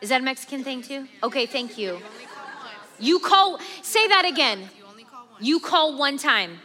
Is 0.00 0.08
that 0.10 0.20
a 0.20 0.24
Mexican 0.24 0.64
thing 0.64 0.82
too? 0.82 1.08
Okay, 1.22 1.46
thank 1.46 1.78
you. 1.78 2.00
You 2.98 3.18
call, 3.18 3.58
say 3.82 4.06
that 4.08 4.24
again. 4.24 4.68
You 5.40 5.60
call 5.60 5.98
one 5.98 6.18
time. 6.18 6.58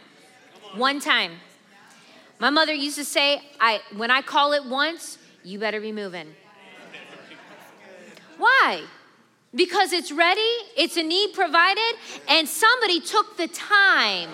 One 0.76 1.00
time. 1.00 1.32
My 2.38 2.50
mother 2.50 2.72
used 2.72 2.96
to 2.96 3.04
say, 3.04 3.42
I, 3.58 3.80
when 3.96 4.10
I 4.10 4.22
call 4.22 4.52
it 4.52 4.64
once, 4.64 5.18
you 5.42 5.58
better 5.58 5.80
be 5.80 5.92
moving. 5.92 6.34
Why? 8.38 8.84
because 9.54 9.92
it's 9.92 10.12
ready, 10.12 10.52
it's 10.76 10.96
a 10.96 11.02
need 11.02 11.32
provided, 11.32 11.94
and 12.28 12.48
somebody 12.48 13.00
took 13.00 13.36
the 13.36 13.48
time. 13.48 14.30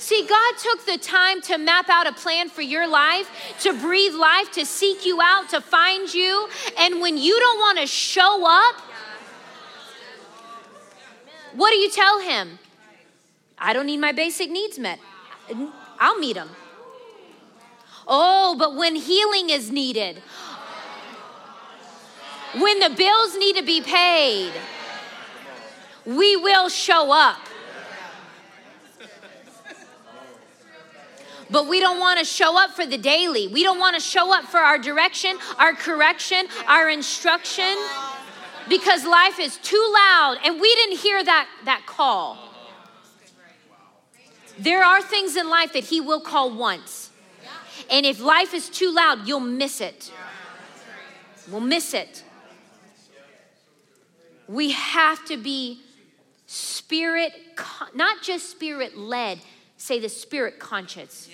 See, 0.00 0.26
God 0.26 0.54
took 0.56 0.86
the 0.86 0.96
time 0.96 1.42
to 1.42 1.58
map 1.58 1.90
out 1.90 2.06
a 2.06 2.12
plan 2.12 2.48
for 2.48 2.62
your 2.62 2.88
life, 2.88 3.30
to 3.60 3.74
breathe 3.74 4.14
life, 4.14 4.50
to 4.52 4.64
seek 4.64 5.04
you 5.04 5.20
out, 5.20 5.50
to 5.50 5.60
find 5.60 6.12
you. 6.12 6.48
And 6.78 7.02
when 7.02 7.18
you 7.18 7.38
don't 7.38 7.58
want 7.58 7.78
to 7.80 7.86
show 7.86 8.46
up, 8.48 8.76
what 11.52 11.70
do 11.70 11.76
you 11.76 11.90
tell 11.90 12.20
Him? 12.20 12.58
I 13.58 13.74
don't 13.74 13.84
need 13.84 13.98
my 13.98 14.12
basic 14.12 14.50
needs 14.50 14.78
met. 14.78 14.98
I'll 15.98 16.18
meet 16.18 16.32
them. 16.32 16.48
Oh, 18.08 18.56
but 18.58 18.74
when 18.74 18.96
healing 18.96 19.50
is 19.50 19.70
needed, 19.70 20.22
when 22.58 22.78
the 22.78 22.88
bills 22.88 23.36
need 23.36 23.56
to 23.56 23.62
be 23.62 23.82
paid, 23.82 24.52
we 26.06 26.36
will 26.36 26.70
show 26.70 27.12
up. 27.12 27.49
But 31.50 31.66
we 31.68 31.80
don't 31.80 31.98
want 31.98 32.18
to 32.18 32.24
show 32.24 32.58
up 32.58 32.70
for 32.70 32.86
the 32.86 32.98
daily. 32.98 33.48
We 33.48 33.62
don't 33.62 33.78
want 33.78 33.96
to 33.96 34.00
show 34.00 34.32
up 34.32 34.44
for 34.44 34.58
our 34.58 34.78
direction, 34.78 35.36
our 35.58 35.74
correction, 35.74 36.46
our 36.68 36.88
instruction 36.88 37.76
because 38.70 39.04
life 39.04 39.38
is 39.40 39.56
too 39.58 39.84
loud 39.92 40.38
and 40.44 40.60
we 40.60 40.74
didn't 40.76 40.98
hear 40.98 41.22
that, 41.22 41.48
that 41.64 41.82
call. 41.86 42.38
There 44.58 44.82
are 44.82 45.02
things 45.02 45.36
in 45.36 45.48
life 45.48 45.72
that 45.72 45.84
He 45.84 46.00
will 46.00 46.20
call 46.20 46.56
once. 46.56 47.10
And 47.90 48.06
if 48.06 48.20
life 48.20 48.54
is 48.54 48.68
too 48.68 48.92
loud, 48.92 49.26
you'll 49.26 49.40
miss 49.40 49.80
it. 49.80 50.12
We'll 51.50 51.60
miss 51.60 51.94
it. 51.94 52.22
We 54.46 54.72
have 54.72 55.24
to 55.26 55.36
be 55.36 55.80
spirit, 56.46 57.32
not 57.94 58.22
just 58.22 58.50
spirit 58.50 58.96
led, 58.96 59.40
say 59.80 59.98
the 59.98 60.08
spirit 60.08 60.58
conscious. 60.58 61.28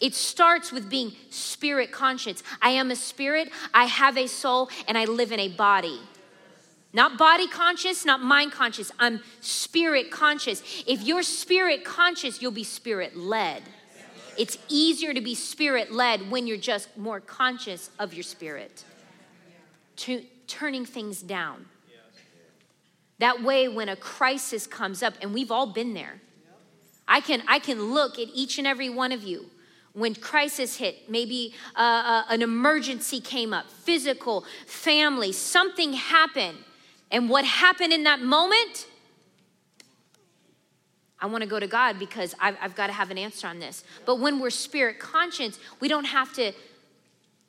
It 0.00 0.14
starts 0.14 0.70
with 0.70 0.90
being 0.90 1.12
spirit 1.30 1.92
conscious. 1.92 2.42
I 2.60 2.70
am 2.70 2.90
a 2.90 2.96
spirit, 2.96 3.50
I 3.72 3.84
have 3.84 4.18
a 4.18 4.26
soul, 4.26 4.68
and 4.86 4.98
I 4.98 5.06
live 5.06 5.32
in 5.32 5.40
a 5.40 5.48
body. 5.48 6.00
Not 6.92 7.16
body 7.16 7.48
conscious, 7.48 8.04
not 8.04 8.20
mind 8.20 8.52
conscious. 8.52 8.92
I'm 8.98 9.20
spirit 9.40 10.10
conscious. 10.10 10.62
If 10.86 11.02
you're 11.02 11.22
spirit 11.22 11.84
conscious, 11.84 12.42
you'll 12.42 12.50
be 12.52 12.64
spirit 12.64 13.16
led. 13.16 13.62
It's 14.36 14.58
easier 14.68 15.14
to 15.14 15.20
be 15.20 15.34
spirit 15.34 15.90
led 15.90 16.30
when 16.30 16.46
you're 16.46 16.56
just 16.58 16.94
more 16.98 17.20
conscious 17.20 17.90
of 17.98 18.12
your 18.12 18.24
spirit, 18.24 18.84
to, 19.96 20.22
turning 20.46 20.84
things 20.84 21.22
down. 21.22 21.66
That 23.20 23.42
way, 23.42 23.68
when 23.68 23.88
a 23.88 23.96
crisis 23.96 24.66
comes 24.66 25.02
up, 25.02 25.14
and 25.22 25.32
we've 25.32 25.50
all 25.50 25.66
been 25.66 25.94
there, 25.94 26.20
I 27.12 27.20
can, 27.20 27.42
I 27.46 27.58
can 27.58 27.92
look 27.92 28.18
at 28.18 28.28
each 28.32 28.56
and 28.56 28.66
every 28.66 28.88
one 28.88 29.12
of 29.12 29.22
you 29.22 29.44
when 29.92 30.14
crisis 30.14 30.78
hit, 30.78 31.10
maybe 31.10 31.52
uh, 31.76 31.78
uh, 31.78 32.22
an 32.30 32.40
emergency 32.40 33.20
came 33.20 33.52
up, 33.52 33.70
physical, 33.70 34.46
family, 34.66 35.30
something 35.30 35.92
happened. 35.92 36.56
And 37.10 37.28
what 37.28 37.44
happened 37.44 37.92
in 37.92 38.04
that 38.04 38.22
moment? 38.22 38.86
I 41.20 41.26
want 41.26 41.42
to 41.42 41.48
go 41.48 41.60
to 41.60 41.66
God 41.66 41.98
because 41.98 42.34
I've, 42.40 42.56
I've 42.62 42.74
got 42.74 42.86
to 42.86 42.94
have 42.94 43.10
an 43.10 43.18
answer 43.18 43.46
on 43.46 43.58
this. 43.58 43.84
But 44.06 44.18
when 44.18 44.40
we're 44.40 44.48
spirit 44.48 44.98
conscious, 44.98 45.58
we 45.80 45.88
don't 45.88 46.06
have 46.06 46.32
to 46.36 46.52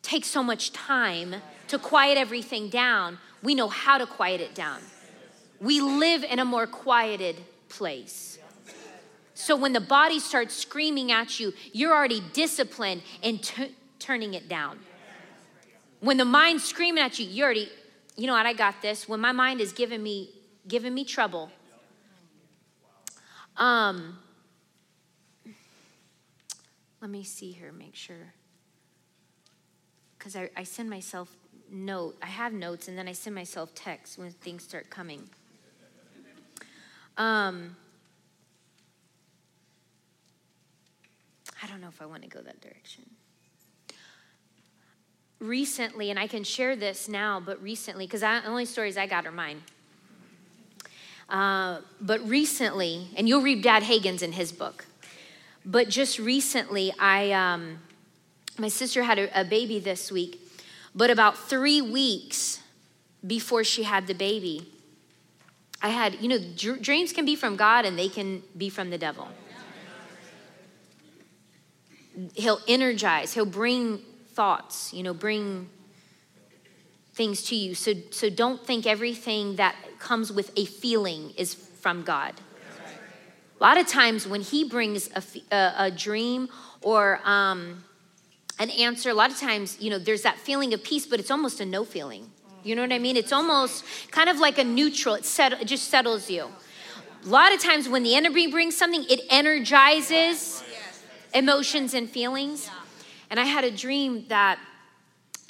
take 0.02 0.26
so 0.26 0.44
much 0.44 0.74
time 0.74 1.36
to 1.70 1.80
quiet 1.80 2.18
everything 2.18 2.68
down. 2.68 3.18
We 3.42 3.56
know 3.56 3.70
how 3.70 3.98
to 3.98 4.06
quiet 4.06 4.42
it 4.42 4.54
down. 4.54 4.82
We 5.62 5.80
live 5.80 6.26
in 6.26 6.40
a 6.40 6.46
more 6.46 6.68
quieted 6.68 7.38
place. 7.70 8.33
So 9.34 9.56
when 9.56 9.74
the 9.74 9.82
body 9.82 10.20
starts 10.20 10.56
screaming 10.56 11.12
at 11.12 11.40
you, 11.40 11.54
you're 11.72 11.94
already 11.94 12.22
disciplined 12.34 13.02
in 13.22 13.40
t- 13.40 13.76
turning 14.00 14.34
it 14.34 14.48
down. 14.48 14.80
When 16.02 16.18
the 16.18 16.26
mind's 16.26 16.64
screaming 16.64 17.04
at 17.04 17.18
you, 17.18 17.26
you 17.26 17.44
already, 17.44 17.70
you 18.16 18.28
know 18.28 18.34
what, 18.34 18.46
I 18.46 18.54
got 18.54 18.82
this. 18.82 19.08
When 19.08 19.20
my 19.20 19.32
mind 19.32 19.62
is 19.62 19.72
giving 19.72 20.04
me 20.04 20.30
giving 20.68 20.94
me 20.94 21.04
trouble, 21.04 21.52
um, 23.58 24.18
let 27.02 27.10
me 27.10 27.24
see 27.24 27.52
here, 27.52 27.72
make 27.72 27.96
sure. 27.96 28.34
Because 30.18 30.36
I, 30.36 30.50
I 30.56 30.64
send 30.64 30.90
myself 30.90 31.36
note. 31.70 32.16
I 32.22 32.28
have 32.28 32.54
notes 32.54 32.88
and 32.88 32.98
then 32.98 33.08
I 33.08 33.14
send 33.14 33.36
myself 33.36 33.76
texts 33.76 34.18
when 34.18 34.32
things 34.32 34.64
start 34.64 34.90
coming. 34.90 35.28
Um, 37.18 37.76
I 41.64 41.66
don't 41.66 41.80
know 41.80 41.88
if 41.88 42.02
I 42.02 42.06
want 42.06 42.24
to 42.24 42.28
go 42.28 42.42
that 42.42 42.60
direction. 42.60 43.06
Recently, 45.40 46.10
and 46.10 46.20
I 46.20 46.28
can 46.28 46.44
share 46.44 46.76
this 46.76 47.08
now, 47.08 47.40
but 47.40 47.62
recently, 47.64 48.06
because 48.06 48.20
the 48.20 48.46
only 48.46 48.66
stories 48.66 48.98
I 48.98 49.08
got 49.08 49.26
are 49.26 49.32
mine. 49.32 49.62
Uh, 51.30 51.80
but 52.02 52.28
recently, 52.28 53.08
and 53.16 53.30
you'll 53.30 53.42
read 53.42 53.64
Dad 53.64 53.84
Hagin's 53.84 54.22
in 54.22 54.34
his 54.34 54.52
book, 54.52 54.86
but 55.66 55.88
just 55.88 56.20
recently, 56.20 56.94
I, 57.00 57.32
um, 57.32 57.80
my 58.58 58.68
sister 58.68 59.04
had 59.04 59.18
a, 59.18 59.42
a 59.42 59.46
baby 59.46 59.80
this 59.80 60.12
week, 60.12 60.42
but 60.94 61.10
about 61.10 61.38
three 61.38 61.82
weeks 61.82 62.60
before 63.26 63.64
she 63.64 63.84
had 63.84 64.08
the 64.08 64.14
baby, 64.14 64.68
I 65.82 65.90
had, 65.90 66.16
you 66.22 66.28
know, 66.28 66.40
dr- 66.58 66.82
dreams 66.82 67.14
can 67.14 67.24
be 67.24 67.38
from 67.38 67.56
God 67.56 67.86
and 67.86 67.98
they 67.98 68.10
can 68.10 68.44
be 68.58 68.68
from 68.68 68.90
the 68.90 68.98
devil 68.98 69.30
he'll 72.36 72.62
energize, 72.68 73.34
he'll 73.34 73.46
bring 73.46 74.00
thoughts, 74.34 74.94
you 74.94 75.04
know, 75.04 75.14
bring 75.14 75.70
things 77.14 77.44
to 77.44 77.56
you. 77.56 77.76
So, 77.76 77.94
so 78.12 78.30
don't 78.30 78.66
think 78.66 78.86
everything 78.86 79.58
that 79.58 79.76
comes 80.00 80.32
with 80.32 80.52
a 80.58 80.66
feeling 80.66 81.32
is 81.38 81.54
from 81.54 82.04
God. 82.04 82.34
A 83.60 83.64
lot 83.64 83.80
of 83.80 83.88
times 83.88 84.28
when 84.28 84.42
he 84.42 84.64
brings 84.64 85.10
a, 85.16 85.24
a, 85.56 85.74
a 85.86 85.92
dream 85.92 86.50
or 86.82 87.22
um, 87.24 87.84
an 88.60 88.70
answer, 88.72 89.10
a 89.10 89.14
lot 89.14 89.32
of 89.32 89.40
times, 89.40 89.78
you 89.80 89.90
know, 89.90 90.00
there's 90.00 90.24
that 90.24 90.38
feeling 90.38 90.74
of 90.74 90.84
peace, 90.84 91.06
but 91.06 91.20
it's 91.20 91.32
almost 91.32 91.62
a 91.62 91.66
no 91.66 91.86
feeling. 91.86 92.30
You 92.64 92.76
know 92.76 92.82
what 92.82 92.92
I 92.94 93.00
mean? 93.00 93.16
It's 93.16 93.32
almost 93.32 93.86
kind 94.12 94.30
of 94.30 94.40
like 94.40 94.58
a 94.58 94.64
neutral, 94.64 95.16
it, 95.16 95.26
set, 95.26 95.54
it 95.54 95.66
just 95.66 95.90
settles 95.90 96.30
you. 96.30 96.50
A 97.26 97.30
lot 97.30 97.54
of 97.54 97.62
times 97.62 97.88
when 97.88 98.04
the 98.04 98.16
enemy 98.16 98.48
brings 98.48 98.76
something, 98.76 99.06
it 99.10 99.22
energizes 99.30 100.64
emotions 101.34 101.94
and 101.94 102.10
feelings. 102.10 102.70
And 103.30 103.40
I 103.40 103.46
had 103.46 103.64
a 103.64 103.72
dream 103.72 104.26
that, 104.28 104.60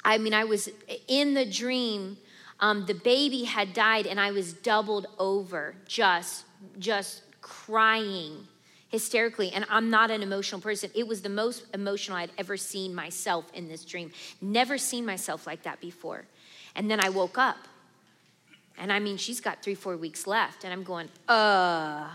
I 0.04 0.18
mean, 0.18 0.34
I 0.34 0.44
was 0.44 0.68
in 1.08 1.34
the 1.34 1.44
dream, 1.44 2.16
um, 2.60 2.86
the 2.86 2.94
baby 2.94 3.44
had 3.44 3.74
died, 3.74 4.06
and 4.06 4.18
I 4.20 4.30
was 4.30 4.52
doubled 4.52 5.06
over, 5.18 5.74
just, 5.86 6.44
just 6.78 7.22
crying 7.40 8.48
hysterically. 8.88 9.50
And 9.52 9.66
I'm 9.68 9.90
not 9.90 10.10
an 10.10 10.22
emotional 10.22 10.60
person. 10.60 10.90
It 10.94 11.06
was 11.06 11.20
the 11.20 11.28
most 11.28 11.64
emotional 11.74 12.16
I'd 12.16 12.30
ever 12.38 12.56
seen 12.56 12.94
myself 12.94 13.44
in 13.52 13.68
this 13.68 13.84
dream. 13.84 14.12
Never 14.40 14.78
seen 14.78 15.04
myself 15.04 15.46
like 15.46 15.64
that 15.64 15.80
before. 15.80 16.24
And 16.76 16.90
then 16.90 17.00
I 17.00 17.08
woke 17.08 17.36
up. 17.36 17.58
And 18.78 18.92
I 18.92 19.00
mean, 19.00 19.16
she's 19.16 19.40
got 19.40 19.62
three, 19.62 19.74
four 19.74 19.96
weeks 19.96 20.26
left. 20.26 20.64
And 20.64 20.72
I'm 20.72 20.84
going, 20.84 21.08
uh, 21.28 22.08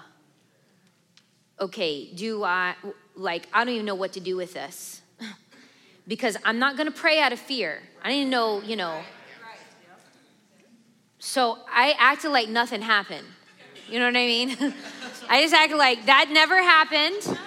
okay, 1.59 2.11
do 2.13 2.43
I, 2.43 2.75
like, 3.19 3.47
I 3.53 3.63
don't 3.63 3.73
even 3.73 3.85
know 3.85 3.95
what 3.95 4.13
to 4.13 4.19
do 4.19 4.35
with 4.35 4.53
this. 4.53 5.01
because 6.07 6.37
I'm 6.43 6.59
not 6.59 6.77
gonna 6.77 6.91
pray 6.91 7.19
out 7.19 7.33
of 7.33 7.39
fear. 7.39 7.81
I 8.03 8.09
didn't 8.09 8.29
know, 8.29 8.61
you 8.61 8.75
know. 8.75 9.01
So 11.19 11.57
I 11.71 11.93
acted 11.99 12.29
like 12.29 12.49
nothing 12.49 12.81
happened. 12.81 13.27
You 13.89 13.99
know 13.99 14.05
what 14.05 14.15
I 14.15 14.25
mean? 14.25 14.51
I 15.29 15.41
just 15.41 15.53
acted 15.53 15.77
like 15.77 16.05
that 16.05 16.29
never 16.31 16.61
happened. 16.61 17.37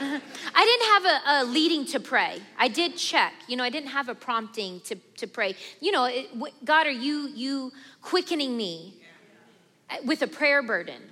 I 0.54 0.64
didn't 0.64 0.88
have 0.88 1.04
a, 1.04 1.42
a, 1.42 1.50
leading 1.50 1.84
to 1.86 2.00
pray. 2.00 2.40
I 2.58 2.68
did 2.68 2.96
check. 2.96 3.34
You 3.46 3.56
know, 3.56 3.64
I 3.64 3.70
didn't 3.70 3.90
have 3.90 4.08
a 4.08 4.14
prompting 4.14 4.80
to, 4.80 4.96
to 5.16 5.26
pray. 5.26 5.54
You 5.80 5.92
know, 5.92 6.04
it, 6.04 6.28
God, 6.64 6.86
are 6.86 6.90
you 6.90 7.28
you 7.34 7.72
quickening 8.00 8.56
me 8.56 8.96
uh, 9.90 9.96
with 10.04 10.22
a 10.22 10.26
prayer 10.26 10.62
burden? 10.62 11.02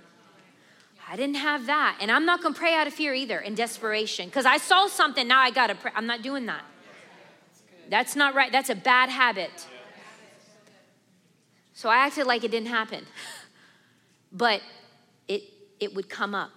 I 1.11 1.17
didn't 1.17 1.37
have 1.37 1.67
that. 1.67 1.99
And 2.01 2.09
I'm 2.09 2.25
not 2.25 2.41
going 2.41 2.55
to 2.55 2.61
pray 2.61 2.75
out 2.75 2.87
of 2.87 2.95
fear 2.95 3.13
either 3.13 3.41
in 3.41 3.57
desperation 3.57 4.27
because 4.27 4.47
I 4.47 4.59
saw 4.59 4.87
something, 4.87 5.27
now 5.27 5.41
I 5.41 5.51
got 5.51 5.67
to 5.67 5.75
pray. 5.75 5.91
I'm 5.97 6.07
not 6.07 6.23
doing 6.23 6.47
that. 6.47 6.63
That's 7.89 8.15
not 8.15 8.37
right. 8.37 8.53
That's 8.53 8.71
a 8.71 8.77
bad 8.77 9.11
habit. 9.11 9.51
So 11.75 11.89
I 11.89 11.97
acted 12.07 12.27
like 12.27 12.45
it 12.45 12.53
didn't 12.53 12.69
happen. 12.69 13.05
But 14.33 14.63
it 15.27 15.43
it 15.81 15.93
would 15.97 16.09
come 16.09 16.37
up, 16.37 16.53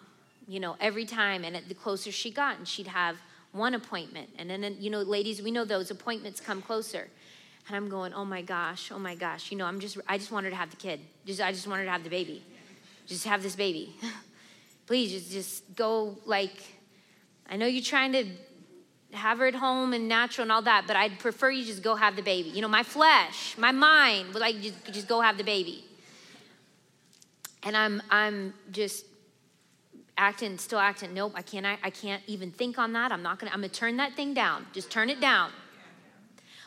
you 0.47 0.59
know, 0.59 0.75
every 0.79 1.05
time 1.05 1.43
and 1.43 1.59
the 1.67 1.73
closer 1.73 2.11
she 2.11 2.29
got 2.29 2.59
and 2.59 2.67
she'd 2.67 2.85
have 2.85 3.17
one 3.51 3.73
appointment 3.73 4.29
and 4.37 4.47
then 4.47 4.77
you 4.79 4.91
know, 4.91 5.01
ladies, 5.01 5.41
we 5.41 5.49
know 5.49 5.65
those 5.65 5.89
appointments 5.89 6.39
come 6.39 6.61
closer. 6.61 7.07
And 7.67 7.75
I'm 7.75 7.89
going, 7.89 8.13
"Oh 8.13 8.25
my 8.25 8.43
gosh, 8.43 8.91
oh 8.91 8.99
my 8.99 9.15
gosh. 9.15 9.51
You 9.51 9.57
know, 9.57 9.65
I'm 9.65 9.79
just 9.79 9.97
I 10.07 10.19
just 10.19 10.31
wanted 10.31 10.51
to 10.51 10.55
have 10.55 10.69
the 10.69 10.75
kid. 10.75 10.99
Just 11.25 11.41
I 11.41 11.51
just 11.51 11.65
wanted 11.65 11.85
to 11.85 11.89
have 11.89 12.03
the 12.03 12.11
baby. 12.11 12.43
Just 13.07 13.25
have 13.25 13.41
this 13.41 13.55
baby." 13.55 13.95
please 14.85 15.11
just, 15.11 15.31
just 15.31 15.75
go 15.75 16.17
like 16.25 16.55
i 17.49 17.55
know 17.55 17.65
you're 17.65 17.83
trying 17.83 18.11
to 18.11 18.25
have 19.13 19.37
her 19.37 19.47
at 19.47 19.55
home 19.55 19.93
and 19.93 20.07
natural 20.07 20.43
and 20.43 20.51
all 20.51 20.61
that 20.61 20.85
but 20.87 20.95
i'd 20.95 21.17
prefer 21.19 21.49
you 21.49 21.63
just 21.63 21.83
go 21.83 21.95
have 21.95 22.15
the 22.15 22.21
baby. 22.21 22.49
You 22.49 22.61
know 22.61 22.67
my 22.67 22.83
flesh 22.83 23.55
my 23.57 23.71
mind 23.71 24.33
would 24.33 24.41
like 24.41 24.59
just, 24.61 24.91
just 24.91 25.07
go 25.07 25.21
have 25.21 25.37
the 25.37 25.43
baby. 25.43 25.85
And 27.63 27.77
i'm 27.77 28.01
i'm 28.09 28.53
just 28.71 29.05
acting 30.17 30.57
still 30.57 30.79
acting. 30.79 31.13
Nope 31.13 31.33
i 31.35 31.41
can't 31.41 31.65
I, 31.65 31.77
I 31.83 31.89
can't 31.89 32.23
even 32.27 32.51
think 32.51 32.77
on 32.77 32.93
that. 32.93 33.11
I'm 33.11 33.23
not 33.23 33.39
gonna 33.39 33.51
i'm 33.53 33.59
gonna 33.59 33.69
turn 33.69 33.97
that 33.97 34.15
thing 34.15 34.33
down. 34.33 34.65
Just 34.73 34.89
turn 34.89 35.09
it 35.09 35.21
down. 35.21 35.51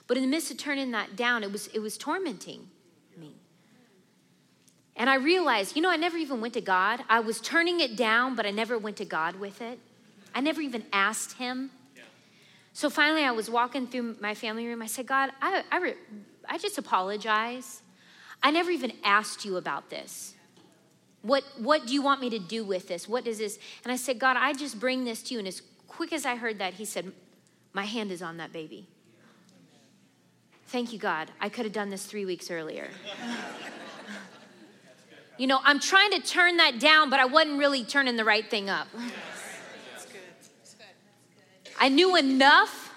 But 0.06 0.16
in 0.16 0.22
the 0.22 0.28
midst 0.28 0.52
of 0.52 0.56
turning 0.56 0.92
that 0.92 1.16
down 1.16 1.42
it 1.42 1.50
was 1.50 1.66
it 1.68 1.80
was 1.80 1.98
tormenting 1.98 2.68
and 4.96 5.10
I 5.10 5.16
realized, 5.16 5.76
you 5.76 5.82
know, 5.82 5.90
I 5.90 5.96
never 5.96 6.16
even 6.16 6.40
went 6.40 6.54
to 6.54 6.60
God. 6.60 7.04
I 7.08 7.20
was 7.20 7.40
turning 7.40 7.80
it 7.80 7.96
down, 7.96 8.34
but 8.34 8.46
I 8.46 8.50
never 8.50 8.78
went 8.78 8.96
to 8.96 9.04
God 9.04 9.36
with 9.36 9.60
it. 9.60 9.78
I 10.34 10.40
never 10.40 10.60
even 10.60 10.84
asked 10.92 11.34
him. 11.34 11.70
So 12.72 12.90
finally, 12.90 13.22
I 13.22 13.30
was 13.30 13.48
walking 13.48 13.86
through 13.86 14.16
my 14.20 14.34
family 14.34 14.66
room. 14.66 14.82
I 14.82 14.86
said, 14.86 15.06
God, 15.06 15.30
I, 15.40 15.64
I, 15.70 15.78
re- 15.78 15.94
I 16.48 16.58
just 16.58 16.76
apologize. 16.76 17.82
I 18.42 18.50
never 18.50 18.70
even 18.70 18.92
asked 19.02 19.44
you 19.44 19.56
about 19.56 19.88
this. 19.88 20.34
What, 21.22 21.42
what 21.58 21.86
do 21.86 21.94
you 21.94 22.02
want 22.02 22.20
me 22.20 22.30
to 22.30 22.38
do 22.38 22.64
with 22.64 22.88
this? 22.88 23.08
What 23.08 23.26
is 23.26 23.38
this? 23.38 23.58
And 23.82 23.92
I 23.92 23.96
said, 23.96 24.18
God, 24.18 24.36
I 24.38 24.52
just 24.52 24.78
bring 24.78 25.04
this 25.04 25.22
to 25.24 25.34
you. 25.34 25.38
And 25.38 25.48
as 25.48 25.62
quick 25.88 26.12
as 26.12 26.26
I 26.26 26.36
heard 26.36 26.58
that, 26.58 26.74
he 26.74 26.84
said, 26.84 27.12
My 27.72 27.84
hand 27.84 28.12
is 28.12 28.22
on 28.22 28.36
that 28.36 28.52
baby. 28.52 28.86
Thank 30.66 30.92
you, 30.92 30.98
God. 30.98 31.30
I 31.40 31.48
could 31.48 31.64
have 31.64 31.72
done 31.72 31.90
this 31.90 32.04
three 32.04 32.24
weeks 32.24 32.50
earlier. 32.50 32.88
you 35.38 35.46
know, 35.46 35.60
I'm 35.64 35.80
trying 35.80 36.10
to 36.12 36.20
turn 36.20 36.56
that 36.58 36.78
down, 36.78 37.10
but 37.10 37.20
I 37.20 37.26
wasn't 37.26 37.58
really 37.58 37.84
turning 37.84 38.16
the 38.16 38.24
right 38.24 38.48
thing 38.48 38.70
up. 38.70 38.88
I 41.78 41.88
knew 41.88 42.16
enough 42.16 42.92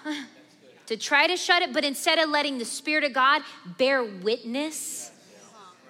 to 0.86 0.96
try 0.96 1.26
to 1.26 1.36
shut 1.36 1.62
it, 1.62 1.72
but 1.72 1.84
instead 1.84 2.18
of 2.18 2.30
letting 2.30 2.58
the 2.58 2.64
Spirit 2.64 3.04
of 3.04 3.12
God 3.12 3.42
bear 3.78 4.02
witness 4.02 5.10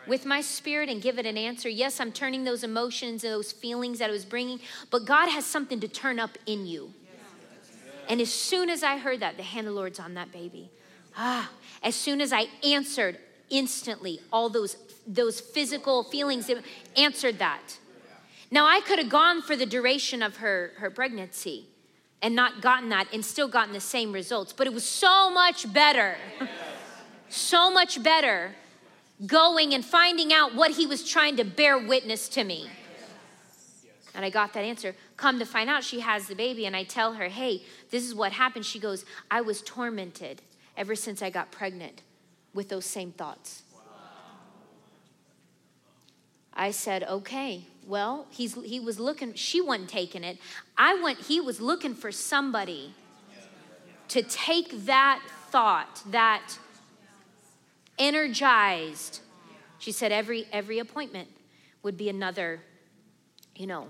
with 0.07 0.27
my 0.27 0.41
spirit 0.41 0.89
and 0.89 1.01
give 1.01 1.19
it 1.19 1.27
an 1.27 1.39
answer, 1.39 1.69
yes, 1.69 2.01
I'm 2.01 2.11
turning 2.11 2.43
those 2.43 2.65
emotions 2.65 3.23
and 3.23 3.33
those 3.33 3.53
feelings 3.53 4.01
that 4.01 4.11
I 4.11 4.13
was 4.13 4.25
bringing, 4.25 4.59
but 4.91 5.05
God 5.05 5.29
has 5.29 5.47
something 5.47 5.79
to 5.81 5.89
turn 5.89 6.19
up 6.19 6.37
in 6.47 6.67
you. 6.67 6.93
And 8.09 8.21
as 8.21 8.33
soon 8.35 8.69
as 8.69 8.83
I 8.83 8.99
heard 8.99 9.21
that, 9.21 9.37
the 9.37 9.45
hand 9.45 9.69
of 9.69 9.75
the 9.75 9.79
Lord's 9.79 10.01
on 10.01 10.15
that 10.15 10.33
baby. 10.33 10.69
Ah, 11.17 11.49
as 11.83 11.95
soon 11.95 12.21
as 12.21 12.33
I 12.33 12.47
answered 12.65 13.19
instantly 13.51 14.21
all 14.33 14.49
those 14.49 14.77
those 15.07 15.41
physical 15.41 16.05
feelings 16.05 16.51
answered 16.97 17.39
that. 17.39 17.79
Now 18.51 18.67
I 18.67 18.81
could 18.81 18.99
have 18.99 19.09
gone 19.09 19.43
for 19.43 19.57
the 19.57 19.67
duration 19.67 20.23
of 20.23 20.37
her 20.37 20.73
her 20.79 20.91
pregnancy 20.91 21.67
and 22.23 22.35
not 22.35 22.61
gotten 22.61 22.89
that 22.91 23.09
and 23.13 23.25
still 23.25 23.49
gotten 23.49 23.73
the 23.73 23.81
same 23.81 24.13
results, 24.13 24.53
but 24.53 24.67
it 24.67 24.73
was 24.73 24.85
so 24.85 25.31
much 25.31 25.73
better. 25.73 26.17
so 27.29 27.71
much 27.71 28.03
better 28.03 28.53
going 29.27 29.73
and 29.73 29.85
finding 29.85 30.33
out 30.33 30.55
what 30.55 30.73
he 30.73 30.87
was 30.87 31.09
trying 31.09 31.37
to 31.37 31.45
bear 31.45 31.79
witness 31.79 32.29
to 32.29 32.45
me. 32.45 32.69
And 34.15 34.25
I 34.25 34.31
got 34.31 34.53
that 34.55 34.65
answer. 34.65 34.97
Come 35.17 35.39
to 35.39 35.47
find 35.47 35.71
out, 35.71 35.85
she 35.85 36.01
has 36.01 36.27
the 36.27 36.35
baby, 36.35 36.67
and 36.67 36.75
I 36.75 36.83
tell 36.83 37.15
her, 37.15 37.29
hey, 37.29 37.63
this 37.91 38.05
is 38.05 38.15
what 38.15 38.33
happened. 38.33 38.67
She 38.67 38.81
goes, 38.81 39.05
I 39.31 39.41
was 39.41 39.63
tormented 39.63 40.43
ever 40.77 40.97
since 40.97 41.23
I 41.23 41.31
got 41.31 41.53
pregnant 41.53 42.03
with 42.55 42.69
those 42.69 42.85
same 42.85 43.13
thoughts. 43.13 43.63
I 46.53 46.73
said, 46.73 47.05
okay, 47.05 47.65
well, 47.87 48.27
he's, 48.31 48.55
he 48.65 48.81
was 48.81 49.01
looking, 49.01 49.35
she 49.35 49.61
wasn't 49.61 49.89
taking 49.89 50.25
it. 50.25 50.39
I 50.77 50.95
went, 51.01 51.19
he 51.19 51.41
was 51.41 51.61
looking 51.61 51.95
for 51.95 52.13
somebody 52.13 52.95
to 54.09 54.23
take 54.23 54.87
that 54.87 55.23
thought, 55.51 56.03
that 56.11 56.59
energized. 57.99 59.21
She 59.79 59.93
said 59.93 60.13
every 60.13 60.47
every 60.53 60.79
appointment 60.79 61.29
would 61.83 61.97
be 61.97 62.09
another, 62.09 62.61
you 63.55 63.67
know. 63.67 63.89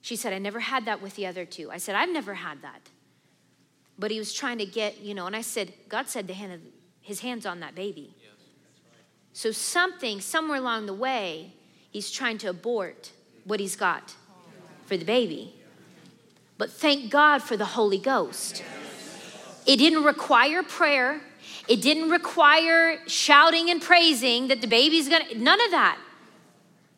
She 0.00 0.16
said, 0.16 0.32
I 0.32 0.38
never 0.38 0.60
had 0.60 0.84
that 0.84 1.00
with 1.00 1.16
the 1.16 1.26
other 1.26 1.44
two. 1.44 1.70
I 1.70 1.78
said, 1.78 1.94
I've 1.94 2.10
never 2.10 2.34
had 2.34 2.62
that. 2.62 2.90
But 3.98 4.10
he 4.10 4.18
was 4.18 4.32
trying 4.32 4.58
to 4.58 4.66
get, 4.66 5.00
you 5.00 5.14
know, 5.14 5.26
and 5.26 5.36
I 5.36 5.42
said, 5.42 5.72
God 5.88 6.08
said 6.08 6.26
to 6.28 6.34
hand 6.34 6.52
of, 6.52 6.60
his 7.02 7.20
hands 7.20 7.44
on 7.44 7.60
that 7.60 7.74
baby. 7.74 8.14
So 9.32 9.50
something, 9.50 10.20
somewhere 10.20 10.58
along 10.58 10.86
the 10.86 10.94
way, 10.94 11.52
he's 11.90 12.10
trying 12.10 12.38
to 12.38 12.48
abort 12.48 13.12
what 13.44 13.60
he's 13.60 13.76
got 13.76 14.14
for 14.86 14.96
the 14.96 15.04
baby. 15.04 15.54
But 16.58 16.70
thank 16.70 17.10
God 17.10 17.42
for 17.42 17.56
the 17.56 17.64
Holy 17.64 17.98
Ghost. 17.98 18.62
It 19.66 19.76
didn't 19.76 20.04
require 20.04 20.62
prayer. 20.62 21.20
It 21.68 21.80
didn't 21.80 22.10
require 22.10 23.00
shouting 23.06 23.70
and 23.70 23.80
praising 23.80 24.48
that 24.48 24.60
the 24.60 24.66
baby's 24.66 25.08
gonna, 25.08 25.34
none 25.36 25.60
of 25.60 25.70
that. 25.70 25.98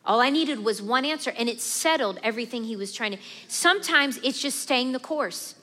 All 0.05 0.21
I 0.21 0.29
needed 0.29 0.63
was 0.63 0.81
one 0.81 1.03
answer, 1.03 1.31
and 1.31 1.49
it 1.49 1.59
settled 1.59 2.19
everything 2.21 2.63
he 2.63 2.75
was 2.75 2.93
trying 2.93 3.13
to. 3.13 3.17
Sometimes 3.47 4.19
it's 4.23 4.39
just 4.39 4.59
staying 4.59 4.91
the 4.91 4.99
course. 4.99 5.55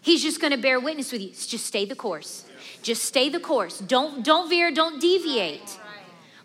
He's 0.00 0.22
just 0.22 0.40
gonna 0.40 0.56
bear 0.56 0.80
witness 0.80 1.12
with 1.12 1.20
you. 1.20 1.28
Just 1.28 1.66
stay 1.66 1.84
the 1.84 1.94
course. 1.94 2.46
Just 2.82 3.04
stay 3.04 3.28
the 3.28 3.40
course. 3.40 3.78
Don't 3.78 4.24
don't 4.24 4.48
veer, 4.48 4.70
don't 4.70 5.00
deviate. 5.00 5.78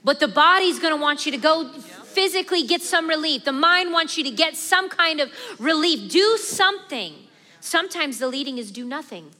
But 0.03 0.19
the 0.19 0.27
body's 0.27 0.79
gonna 0.79 0.97
want 0.97 1.25
you 1.25 1.31
to 1.31 1.37
go 1.37 1.69
physically 2.15 2.65
get 2.65 2.81
some 2.81 3.07
relief. 3.07 3.43
The 3.43 3.51
mind 3.51 3.91
wants 3.91 4.17
you 4.17 4.23
to 4.23 4.31
get 4.31 4.55
some 4.55 4.89
kind 4.89 5.19
of 5.19 5.31
relief. 5.59 6.11
Do 6.11 6.37
something. 6.37 7.13
Sometimes 7.59 8.19
the 8.19 8.27
leading 8.27 8.57
is 8.57 8.71
do 8.71 8.85
nothing. 8.85 9.31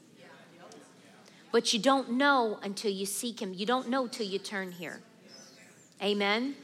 But 1.51 1.71
you 1.71 1.79
don't 1.79 2.11
know 2.11 2.59
until 2.63 2.91
you 2.91 3.05
seek 3.05 3.41
Him. 3.41 3.53
You 3.53 3.65
don't 3.65 3.87
know 3.87 4.07
till 4.07 4.25
you 4.25 4.39
turn 4.39 4.73
here. 4.73 4.99
Amen. 6.03 6.55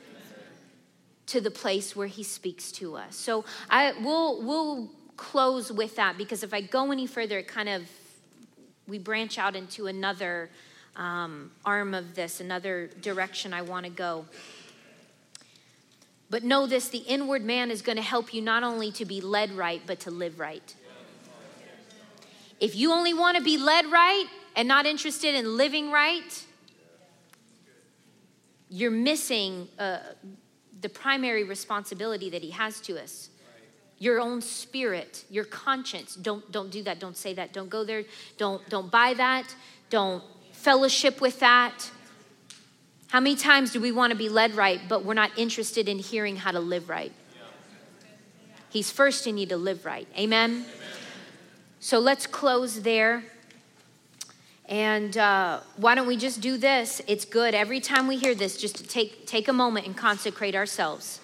To 1.28 1.40
the 1.40 1.52
place 1.52 1.96
where 1.96 2.08
He 2.08 2.24
speaks 2.24 2.74
to 2.74 2.98
us. 2.98 3.16
So 3.16 3.46
I 3.70 3.94
will 4.02 4.42
we'll 4.42 4.90
close 5.16 5.72
with 5.72 5.96
that 5.96 6.18
because 6.18 6.44
if 6.44 6.54
I 6.54 6.62
go 6.62 6.92
any 6.92 7.08
further, 7.08 7.38
it 7.38 7.48
kind 7.48 7.70
of 7.70 7.84
we 8.92 9.00
branch 9.00 9.40
out 9.40 9.56
into 9.56 9.88
another 9.88 10.50
um, 10.98 11.50
arm 11.64 11.94
of 11.94 12.14
this, 12.14 12.42
another 12.42 12.90
direction 13.02 13.54
I 13.54 13.62
want 13.62 13.86
to 13.86 13.90
go. 13.90 14.26
But 16.30 16.44
know 16.44 16.68
this 16.68 16.90
the 16.90 16.98
inward 17.00 17.42
man 17.44 17.72
is 17.72 17.82
going 17.82 17.96
to 17.96 18.02
help 18.04 18.34
you 18.34 18.42
not 18.42 18.64
only 18.64 18.92
to 18.92 19.06
be 19.06 19.22
led 19.22 19.54
right, 19.54 19.82
but 19.88 20.02
to 20.02 20.12
live 20.12 20.40
right. 20.40 20.76
If 22.60 22.76
you 22.76 22.92
only 22.92 23.14
want 23.14 23.38
to 23.38 23.44
be 23.44 23.58
led 23.58 23.86
right, 23.86 24.28
and 24.56 24.68
not 24.68 24.86
interested 24.86 25.34
in 25.34 25.56
living 25.56 25.90
right, 25.90 26.46
you're 28.70 28.92
missing 28.92 29.70
uh, 29.80 30.00
the 30.82 30.90
primary 30.90 31.46
responsibility 31.46 32.30
that 32.30 32.42
He 32.42 32.52
has 32.52 32.82
to 32.82 33.02
us. 33.02 33.31
Your 34.02 34.20
own 34.20 34.42
spirit, 34.42 35.26
your 35.30 35.44
conscience. 35.44 36.16
Don't 36.16 36.52
don't 36.52 36.72
do 36.72 36.82
that. 36.82 37.00
Don't 37.00 37.16
say 37.16 37.36
that. 37.36 37.54
Don't 37.54 37.70
go 37.70 37.84
there. 37.84 38.04
Don't 38.40 38.68
don't 38.68 38.90
buy 38.90 39.14
that. 39.14 39.56
Don't 39.92 40.24
fellowship 40.54 41.22
with 41.22 41.40
that. 41.42 41.92
How 43.10 43.20
many 43.20 43.36
times 43.36 43.72
do 43.72 43.80
we 43.80 43.92
want 43.92 44.10
to 44.10 44.18
be 44.18 44.28
led 44.28 44.56
right, 44.56 44.82
but 44.90 45.06
we're 45.06 45.14
not 45.14 45.38
interested 45.38 45.88
in 45.88 46.00
hearing 46.00 46.36
how 46.36 46.50
to 46.50 46.60
live 46.60 46.90
right? 46.90 47.12
He's 48.70 48.90
first 48.90 49.28
in 49.28 49.38
you 49.38 49.46
to 49.46 49.58
live 49.58 49.86
right. 49.86 50.08
Amen? 50.18 50.50
Amen. 50.50 50.66
So 51.80 52.00
let's 52.00 52.26
close 52.26 52.82
there. 52.82 53.24
And 54.66 55.16
uh, 55.16 55.60
why 55.76 55.94
don't 55.94 56.08
we 56.08 56.18
just 56.18 56.42
do 56.42 56.58
this? 56.58 57.04
It's 57.06 57.26
good 57.26 57.54
every 57.54 57.82
time 57.82 58.08
we 58.08 58.18
hear 58.18 58.34
this, 58.34 58.58
just 58.58 58.78
to 58.78 58.84
take, 58.84 59.28
take 59.28 59.48
a 59.48 59.54
moment 59.54 59.86
and 59.86 59.96
consecrate 59.96 60.56
ourselves. 60.56 61.20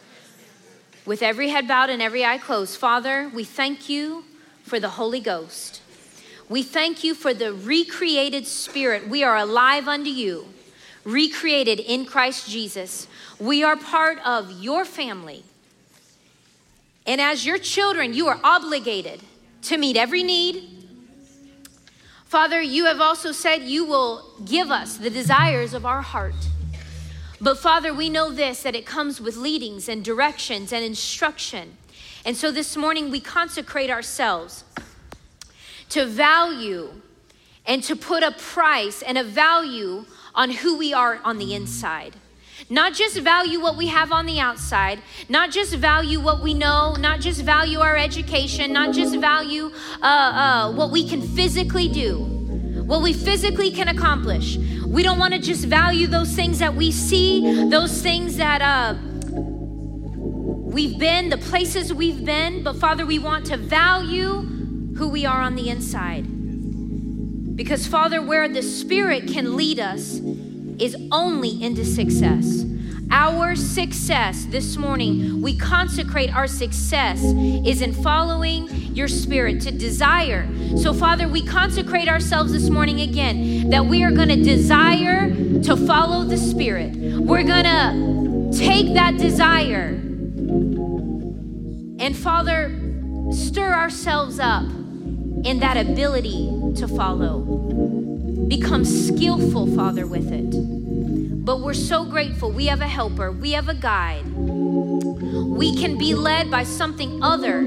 With 1.07 1.23
every 1.23 1.49
head 1.49 1.67
bowed 1.67 1.89
and 1.89 2.01
every 2.01 2.23
eye 2.23 2.37
closed, 2.37 2.77
Father, 2.77 3.31
we 3.33 3.43
thank 3.43 3.89
you 3.89 4.25
for 4.61 4.79
the 4.79 4.89
Holy 4.89 5.19
Ghost. 5.19 5.81
We 6.49 6.61
thank 6.61 7.03
you 7.03 7.15
for 7.15 7.33
the 7.33 7.51
recreated 7.51 8.45
spirit. 8.45 9.07
We 9.07 9.23
are 9.23 9.37
alive 9.37 9.87
unto 9.87 10.11
you, 10.11 10.49
recreated 11.03 11.79
in 11.79 12.05
Christ 12.05 12.47
Jesus. 12.47 13.07
We 13.39 13.63
are 13.63 13.75
part 13.75 14.19
of 14.23 14.61
your 14.61 14.85
family. 14.85 15.43
And 17.07 17.19
as 17.19 17.43
your 17.43 17.57
children, 17.57 18.13
you 18.13 18.27
are 18.27 18.39
obligated 18.43 19.21
to 19.63 19.77
meet 19.77 19.97
every 19.97 20.21
need 20.21 20.77
Father, 22.27 22.61
you 22.61 22.85
have 22.85 22.99
also 22.99 23.31
said 23.31 23.63
you 23.63 23.85
will 23.85 24.33
give 24.43 24.69
us 24.69 24.97
the 24.97 25.09
desires 25.09 25.73
of 25.73 25.85
our 25.85 26.01
heart. 26.01 26.35
But 27.39 27.59
Father, 27.59 27.93
we 27.93 28.09
know 28.09 28.31
this 28.31 28.63
that 28.63 28.75
it 28.75 28.85
comes 28.85 29.21
with 29.21 29.35
leadings 29.37 29.87
and 29.87 30.03
directions 30.03 30.73
and 30.73 30.83
instruction. 30.83 31.77
And 32.25 32.35
so 32.35 32.51
this 32.51 32.75
morning 32.75 33.11
we 33.11 33.19
consecrate 33.19 33.89
ourselves 33.89 34.63
to 35.89 36.05
value 36.05 37.01
and 37.65 37.83
to 37.83 37.95
put 37.95 38.23
a 38.23 38.31
price 38.31 39.01
and 39.01 39.17
a 39.17 39.23
value 39.23 40.05
on 40.33 40.51
who 40.51 40.77
we 40.77 40.93
are 40.93 41.19
on 41.23 41.37
the 41.37 41.53
inside. 41.53 42.15
Not 42.69 42.93
just 42.93 43.17
value 43.19 43.61
what 43.61 43.77
we 43.77 43.87
have 43.87 44.11
on 44.11 44.25
the 44.25 44.39
outside, 44.39 44.99
not 45.29 45.51
just 45.51 45.75
value 45.75 46.19
what 46.19 46.41
we 46.41 46.53
know, 46.53 46.95
not 46.95 47.19
just 47.19 47.41
value 47.43 47.79
our 47.79 47.95
education, 47.95 48.73
not 48.73 48.95
just 48.95 49.15
value 49.17 49.71
uh, 50.01 50.05
uh, 50.05 50.71
what 50.73 50.91
we 50.91 51.07
can 51.07 51.21
physically 51.21 51.87
do, 51.87 52.17
what 52.83 53.01
we 53.01 53.13
physically 53.13 53.69
can 53.69 53.87
accomplish. 53.89 54.57
We 54.89 55.03
don't 55.03 55.19
want 55.19 55.33
to 55.33 55.39
just 55.39 55.65
value 55.65 56.07
those 56.07 56.33
things 56.33 56.59
that 56.59 56.73
we 56.73 56.91
see, 56.91 57.69
those 57.69 58.01
things 58.01 58.37
that 58.37 58.61
uh, 58.61 58.95
we've 60.77 60.97
been, 60.97 61.29
the 61.29 61.37
places 61.37 61.93
we've 61.93 62.23
been, 62.23 62.63
but 62.63 62.77
Father, 62.77 63.05
we 63.05 63.19
want 63.19 63.45
to 63.47 63.57
value 63.57 64.41
who 64.95 65.09
we 65.09 65.25
are 65.25 65.41
on 65.41 65.55
the 65.55 65.69
inside. 65.69 66.25
Because, 67.55 67.85
Father, 67.85 68.21
where 68.21 68.47
the 68.47 68.61
Spirit 68.61 69.27
can 69.27 69.55
lead 69.57 69.79
us, 69.79 70.21
is 70.79 70.95
only 71.11 71.61
into 71.61 71.83
success. 71.83 72.63
Our 73.09 73.55
success 73.55 74.45
this 74.45 74.75
morning, 74.75 75.41
we 75.41 75.55
consecrate 75.55 76.35
our 76.35 76.47
success 76.47 77.23
is 77.23 77.81
in 77.81 77.93
following 77.93 78.67
your 78.93 79.07
spirit 79.07 79.61
to 79.61 79.71
desire. 79.71 80.47
So, 80.77 80.93
Father, 80.93 81.27
we 81.27 81.45
consecrate 81.45 82.09
ourselves 82.09 82.51
this 82.51 82.69
morning 82.69 83.01
again 83.01 83.69
that 83.69 83.85
we 83.85 84.03
are 84.03 84.11
going 84.11 84.29
to 84.29 84.43
desire 84.43 85.29
to 85.61 85.77
follow 85.87 86.23
the 86.25 86.37
spirit. 86.37 86.95
We're 86.95 87.43
going 87.43 87.63
to 87.63 88.57
take 88.57 88.93
that 88.95 89.17
desire 89.17 89.89
and, 91.99 92.15
Father, 92.15 92.69
stir 93.31 93.73
ourselves 93.73 94.39
up 94.39 94.63
in 94.63 95.59
that 95.59 95.77
ability 95.77 96.73
to 96.75 96.87
follow. 96.87 97.39
Become 98.47 98.85
skillful, 98.85 99.73
Father, 99.75 100.05
with 100.05 100.31
it. 100.31 100.76
But 101.47 101.61
we're 101.61 101.73
so 101.73 102.03
grateful. 102.03 102.51
We 102.51 102.65
have 102.65 102.81
a 102.81 102.87
helper, 102.89 103.31
we 103.31 103.53
have 103.53 103.69
a 103.69 103.73
guide. 103.73 104.27
We 104.35 105.77
can 105.77 105.97
be 105.97 106.13
led 106.13 106.51
by 106.51 106.65
something 106.65 107.23
other 107.23 107.65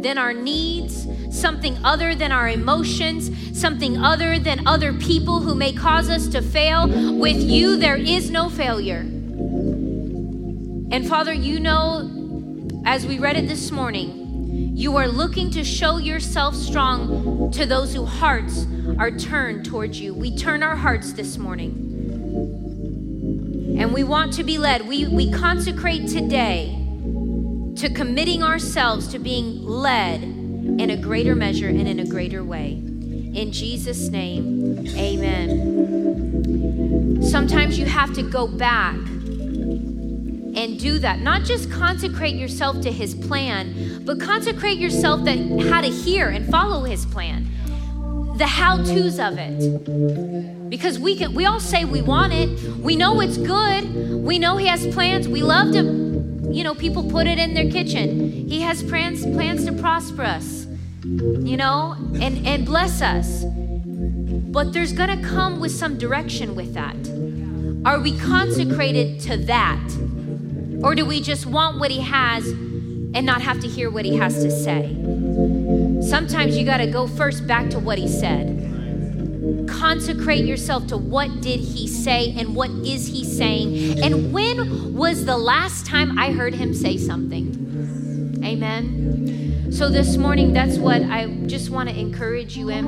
than 0.00 0.16
our 0.16 0.32
needs, 0.32 1.08
something 1.36 1.76
other 1.84 2.14
than 2.14 2.30
our 2.30 2.48
emotions, 2.48 3.60
something 3.60 3.98
other 3.98 4.38
than 4.38 4.64
other 4.64 4.92
people 4.92 5.40
who 5.40 5.56
may 5.56 5.72
cause 5.72 6.08
us 6.08 6.28
to 6.28 6.40
fail. 6.40 6.86
With 7.18 7.42
you, 7.42 7.74
there 7.76 7.96
is 7.96 8.30
no 8.30 8.48
failure. 8.48 9.00
And 10.92 11.08
Father, 11.08 11.32
you 11.32 11.58
know, 11.58 12.08
as 12.84 13.06
we 13.06 13.18
read 13.18 13.36
it 13.36 13.48
this 13.48 13.72
morning, 13.72 14.76
you 14.76 14.96
are 14.98 15.08
looking 15.08 15.50
to 15.50 15.64
show 15.64 15.98
yourself 15.98 16.54
strong 16.54 17.50
to 17.50 17.66
those 17.66 17.92
whose 17.92 18.08
hearts 18.08 18.68
are 19.00 19.10
turned 19.10 19.64
towards 19.64 20.00
you. 20.00 20.14
We 20.14 20.36
turn 20.36 20.62
our 20.62 20.76
hearts 20.76 21.12
this 21.12 21.38
morning 21.38 21.85
and 23.78 23.92
we 23.92 24.02
want 24.02 24.32
to 24.34 24.42
be 24.42 24.56
led. 24.58 24.88
We, 24.88 25.06
we 25.06 25.30
consecrate 25.30 26.08
today 26.08 26.72
to 27.76 27.90
committing 27.94 28.42
ourselves 28.42 29.08
to 29.08 29.18
being 29.18 29.62
led 29.62 30.22
in 30.22 30.88
a 30.90 30.96
greater 30.96 31.34
measure 31.34 31.68
and 31.68 31.86
in 31.86 32.00
a 32.00 32.06
greater 32.06 32.42
way. 32.42 32.72
In 32.72 33.52
Jesus' 33.52 34.08
name, 34.08 34.86
amen. 34.96 35.92
Sometimes 37.22 37.78
you 37.78 37.84
have 37.84 38.14
to 38.14 38.22
go 38.22 38.46
back 38.46 38.96
and 38.96 40.78
do 40.80 40.98
that. 40.98 41.20
Not 41.20 41.42
just 41.42 41.70
consecrate 41.70 42.36
yourself 42.36 42.80
to 42.80 42.90
his 42.90 43.14
plan, 43.14 44.02
but 44.06 44.18
consecrate 44.18 44.78
yourself 44.78 45.24
that 45.24 45.36
how 45.68 45.82
to 45.82 45.88
hear 45.88 46.30
and 46.30 46.48
follow 46.50 46.84
his 46.84 47.04
plan. 47.04 47.46
The 48.38 48.46
how-tos 48.46 49.18
of 49.18 49.36
it 49.38 50.55
because 50.68 50.98
we 50.98 51.16
can 51.16 51.34
we 51.34 51.46
all 51.46 51.60
say 51.60 51.84
we 51.84 52.02
want 52.02 52.32
it. 52.32 52.48
We 52.78 52.96
know 52.96 53.20
it's 53.20 53.38
good. 53.38 53.94
We 54.24 54.38
know 54.38 54.56
he 54.56 54.66
has 54.66 54.86
plans. 54.88 55.28
We 55.28 55.42
love 55.42 55.72
to 55.72 55.82
you 56.50 56.64
know 56.64 56.74
people 56.74 57.08
put 57.10 57.26
it 57.26 57.38
in 57.38 57.54
their 57.54 57.70
kitchen. 57.70 58.48
He 58.48 58.60
has 58.62 58.82
plans 58.82 59.24
plans 59.24 59.64
to 59.66 59.72
prosper 59.72 60.22
us 60.22 60.66
you 61.04 61.56
know 61.56 61.94
and 62.20 62.46
and 62.46 62.66
bless 62.66 63.02
us. 63.02 63.44
But 63.44 64.72
there's 64.72 64.92
gonna 64.92 65.22
come 65.22 65.60
with 65.60 65.72
some 65.72 65.98
direction 65.98 66.54
with 66.54 66.74
that. 66.74 66.96
Are 67.84 68.00
we 68.00 68.18
consecrated 68.18 69.20
to 69.20 69.36
that? 69.44 69.80
Or 70.82 70.94
do 70.94 71.06
we 71.06 71.20
just 71.20 71.46
want 71.46 71.78
what 71.78 71.90
he 71.90 72.00
has 72.00 72.48
and 72.48 73.24
not 73.24 73.40
have 73.40 73.60
to 73.60 73.68
hear 73.68 73.90
what 73.90 74.04
he 74.04 74.16
has 74.16 74.42
to 74.42 74.50
say? 74.50 74.92
Sometimes 76.02 76.58
you 76.58 76.64
got 76.64 76.78
to 76.78 76.86
go 76.86 77.06
first 77.06 77.46
back 77.46 77.70
to 77.70 77.78
what 77.78 77.98
he 77.98 78.08
said 78.08 78.65
consecrate 79.68 80.44
yourself 80.44 80.86
to 80.88 80.96
what 80.96 81.40
did 81.40 81.60
he 81.60 81.86
say 81.86 82.34
and 82.36 82.54
what 82.54 82.70
is 82.70 83.06
he 83.06 83.24
saying? 83.24 84.02
And 84.02 84.32
when 84.32 84.94
was 84.94 85.24
the 85.24 85.36
last 85.36 85.86
time 85.86 86.18
i 86.18 86.32
heard 86.32 86.54
him 86.54 86.74
say 86.74 86.96
something? 86.96 88.40
Amen. 88.44 89.72
So 89.72 89.88
this 89.88 90.16
morning 90.16 90.52
that's 90.52 90.78
what 90.78 91.02
i 91.02 91.26
just 91.46 91.70
want 91.70 91.88
to 91.88 91.98
encourage 91.98 92.56
you 92.56 92.70
in. 92.70 92.84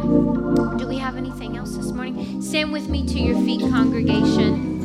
Do 0.77 0.87
we 0.87 0.99
have 0.99 1.17
anything 1.17 1.57
else 1.57 1.77
this 1.77 1.93
morning? 1.93 2.41
Stand 2.43 2.73
with 2.73 2.89
me 2.89 3.07
to 3.07 3.19
your 3.19 3.37
feet 3.45 3.61
congregation. 3.61 4.77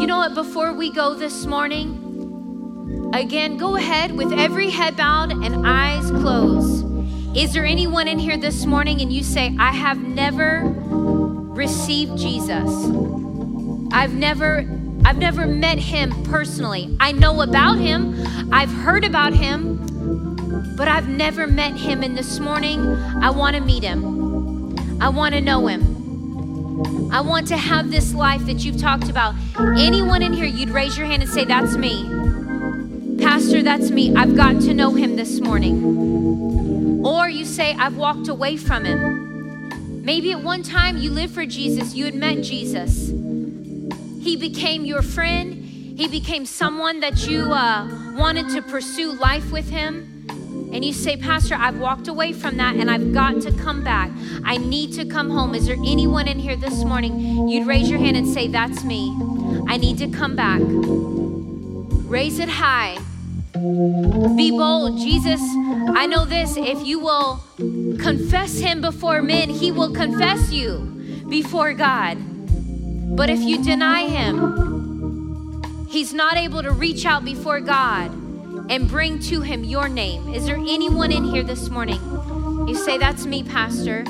You 0.00 0.06
know 0.06 0.18
what? 0.18 0.34
Before 0.34 0.72
we 0.72 0.92
go 0.92 1.14
this 1.14 1.46
morning 1.46 2.00
Again, 3.12 3.56
go 3.56 3.74
ahead 3.74 4.16
with 4.16 4.32
every 4.32 4.70
head 4.70 4.96
bowed 4.96 5.32
and 5.32 5.66
eyes 5.66 6.08
closed. 6.12 6.89
Is 7.34 7.52
there 7.52 7.64
anyone 7.64 8.08
in 8.08 8.18
here 8.18 8.36
this 8.36 8.66
morning 8.66 9.00
and 9.00 9.12
you 9.12 9.22
say, 9.22 9.54
I 9.56 9.70
have 9.70 10.02
never 10.02 10.62
received 10.64 12.18
Jesus? 12.18 12.68
I've 13.92 14.14
never 14.14 14.66
I've 15.04 15.16
never 15.16 15.46
met 15.46 15.78
him 15.78 16.10
personally. 16.24 16.94
I 16.98 17.12
know 17.12 17.40
about 17.42 17.78
him. 17.78 18.16
I've 18.52 18.70
heard 18.70 19.04
about 19.04 19.32
him, 19.32 20.74
but 20.76 20.88
I've 20.88 21.08
never 21.08 21.46
met 21.46 21.76
him 21.76 22.02
and 22.02 22.18
this 22.18 22.40
morning 22.40 22.80
I 23.22 23.30
want 23.30 23.54
to 23.54 23.62
meet 23.62 23.84
him. 23.84 25.00
I 25.00 25.08
want 25.08 25.34
to 25.36 25.40
know 25.40 25.68
him. 25.68 27.12
I 27.12 27.20
want 27.20 27.46
to 27.48 27.56
have 27.56 27.92
this 27.92 28.12
life 28.12 28.44
that 28.46 28.64
you've 28.64 28.78
talked 28.78 29.08
about. 29.08 29.36
Anyone 29.78 30.22
in 30.22 30.32
here, 30.32 30.46
you'd 30.46 30.70
raise 30.70 30.98
your 30.98 31.06
hand 31.06 31.22
and 31.22 31.30
say, 31.30 31.44
That's 31.44 31.76
me. 31.76 32.02
Pastor, 33.22 33.62
that's 33.62 33.90
me. 33.90 34.14
I've 34.16 34.34
got 34.34 34.60
to 34.62 34.74
know 34.74 34.94
him 34.94 35.14
this 35.14 35.40
morning. 35.40 36.00
Or 37.04 37.28
you 37.28 37.44
say, 37.44 37.74
I've 37.74 37.96
walked 37.96 38.28
away 38.28 38.56
from 38.56 38.84
him. 38.84 40.02
Maybe 40.04 40.32
at 40.32 40.42
one 40.42 40.62
time 40.62 40.96
you 40.96 41.10
lived 41.10 41.34
for 41.34 41.46
Jesus, 41.46 41.94
you 41.94 42.04
had 42.04 42.14
met 42.14 42.42
Jesus. 42.42 43.08
He 43.08 44.36
became 44.36 44.84
your 44.84 45.02
friend, 45.02 45.54
he 45.54 46.08
became 46.08 46.46
someone 46.46 47.00
that 47.00 47.26
you 47.26 47.52
uh, 47.52 48.14
wanted 48.14 48.48
to 48.50 48.62
pursue 48.62 49.12
life 49.12 49.50
with 49.50 49.68
him. 49.68 50.06
And 50.72 50.84
you 50.84 50.92
say, 50.92 51.16
Pastor, 51.16 51.56
I've 51.56 51.78
walked 51.78 52.06
away 52.08 52.32
from 52.32 52.56
that 52.58 52.76
and 52.76 52.90
I've 52.90 53.12
got 53.12 53.40
to 53.42 53.52
come 53.52 53.82
back. 53.82 54.10
I 54.44 54.56
need 54.56 54.92
to 54.94 55.04
come 55.04 55.28
home. 55.30 55.54
Is 55.54 55.66
there 55.66 55.76
anyone 55.76 56.28
in 56.28 56.38
here 56.38 56.56
this 56.56 56.84
morning? 56.84 57.48
You'd 57.48 57.66
raise 57.66 57.90
your 57.90 57.98
hand 57.98 58.16
and 58.16 58.26
say, 58.26 58.46
That's 58.46 58.84
me. 58.84 59.16
I 59.68 59.76
need 59.76 59.98
to 59.98 60.08
come 60.08 60.36
back. 60.36 60.60
Raise 62.08 62.38
it 62.38 62.48
high. 62.48 62.98
Be 63.60 64.50
bold. 64.50 64.98
Jesus, 64.98 65.40
I 65.42 66.06
know 66.06 66.24
this. 66.24 66.56
If 66.56 66.86
you 66.86 66.98
will 66.98 67.44
confess 67.98 68.58
him 68.58 68.80
before 68.80 69.20
men, 69.20 69.50
he 69.50 69.70
will 69.70 69.92
confess 69.92 70.50
you 70.50 70.78
before 71.28 71.74
God. 71.74 72.16
But 73.16 73.28
if 73.28 73.40
you 73.40 73.62
deny 73.62 74.08
him, 74.08 75.86
he's 75.90 76.14
not 76.14 76.38
able 76.38 76.62
to 76.62 76.70
reach 76.70 77.04
out 77.04 77.22
before 77.22 77.60
God 77.60 78.10
and 78.70 78.88
bring 78.88 79.18
to 79.24 79.42
him 79.42 79.62
your 79.62 79.90
name. 79.90 80.32
Is 80.32 80.46
there 80.46 80.56
anyone 80.56 81.12
in 81.12 81.24
here 81.24 81.42
this 81.42 81.68
morning? 81.68 82.00
You 82.66 82.74
say, 82.74 82.96
That's 82.96 83.26
me, 83.26 83.42
Pastor. 83.42 84.04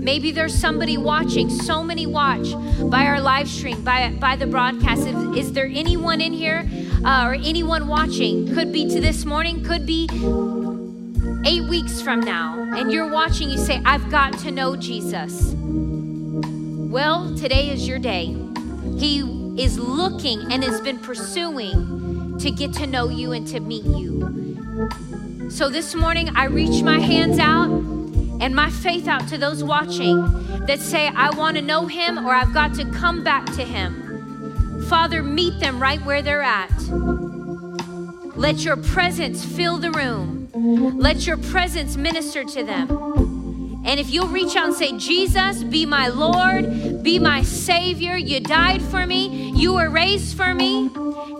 Maybe 0.00 0.30
there's 0.30 0.54
somebody 0.54 0.98
watching, 0.98 1.48
so 1.48 1.82
many 1.82 2.06
watch 2.06 2.52
by 2.90 3.06
our 3.06 3.20
live 3.20 3.48
stream, 3.48 3.82
by, 3.82 4.10
by 4.20 4.36
the 4.36 4.46
broadcast. 4.46 5.06
Is, 5.06 5.36
is 5.36 5.52
there 5.52 5.66
anyone 5.66 6.20
in 6.20 6.32
here 6.32 6.68
uh, 7.04 7.24
or 7.26 7.34
anyone 7.34 7.88
watching? 7.88 8.52
Could 8.54 8.72
be 8.72 8.88
to 8.88 9.00
this 9.00 9.24
morning, 9.24 9.62
could 9.64 9.86
be 9.86 10.08
eight 11.46 11.64
weeks 11.68 12.00
from 12.00 12.20
now, 12.20 12.60
and 12.76 12.92
you're 12.92 13.10
watching, 13.10 13.50
you 13.50 13.58
say, 13.58 13.80
I've 13.84 14.10
got 14.10 14.38
to 14.40 14.50
know 14.50 14.76
Jesus. 14.76 15.54
Well, 16.90 17.34
today 17.36 17.70
is 17.70 17.86
your 17.86 17.98
day. 17.98 18.36
He 18.98 19.20
is 19.56 19.78
looking 19.78 20.52
and 20.52 20.62
has 20.64 20.80
been 20.80 20.98
pursuing 20.98 22.38
to 22.38 22.50
get 22.50 22.72
to 22.74 22.86
know 22.86 23.08
you 23.08 23.32
and 23.32 23.46
to 23.48 23.60
meet 23.60 23.84
you. 23.84 25.48
So 25.50 25.68
this 25.68 25.94
morning, 25.94 26.30
I 26.36 26.44
reach 26.44 26.82
my 26.82 26.98
hands 26.98 27.38
out 27.38 27.70
and 28.40 28.54
my 28.54 28.70
faith 28.70 29.08
out 29.08 29.28
to 29.28 29.38
those 29.38 29.62
watching 29.62 30.20
that 30.66 30.80
say, 30.80 31.08
I 31.08 31.30
want 31.30 31.56
to 31.56 31.62
know 31.62 31.86
him 31.86 32.18
or 32.26 32.32
I've 32.32 32.54
got 32.54 32.74
to 32.74 32.84
come 32.86 33.22
back 33.22 33.44
to 33.56 33.64
him. 33.64 34.09
Father, 34.90 35.22
meet 35.22 35.60
them 35.60 35.80
right 35.80 36.04
where 36.04 36.20
they're 36.20 36.42
at. 36.42 36.76
Let 38.36 38.64
your 38.64 38.76
presence 38.76 39.44
fill 39.44 39.78
the 39.78 39.92
room. 39.92 40.50
Let 40.98 41.28
your 41.28 41.36
presence 41.36 41.96
minister 41.96 42.42
to 42.42 42.64
them. 42.64 43.82
And 43.86 44.00
if 44.00 44.10
you'll 44.10 44.26
reach 44.26 44.56
out 44.56 44.66
and 44.66 44.74
say, 44.74 44.98
Jesus, 44.98 45.62
be 45.62 45.86
my 45.86 46.08
Lord, 46.08 47.04
be 47.04 47.20
my 47.20 47.42
Savior, 47.42 48.16
you 48.16 48.40
died 48.40 48.82
for 48.82 49.06
me, 49.06 49.52
you 49.52 49.74
were 49.74 49.88
raised 49.88 50.36
for 50.36 50.54
me, 50.54 50.90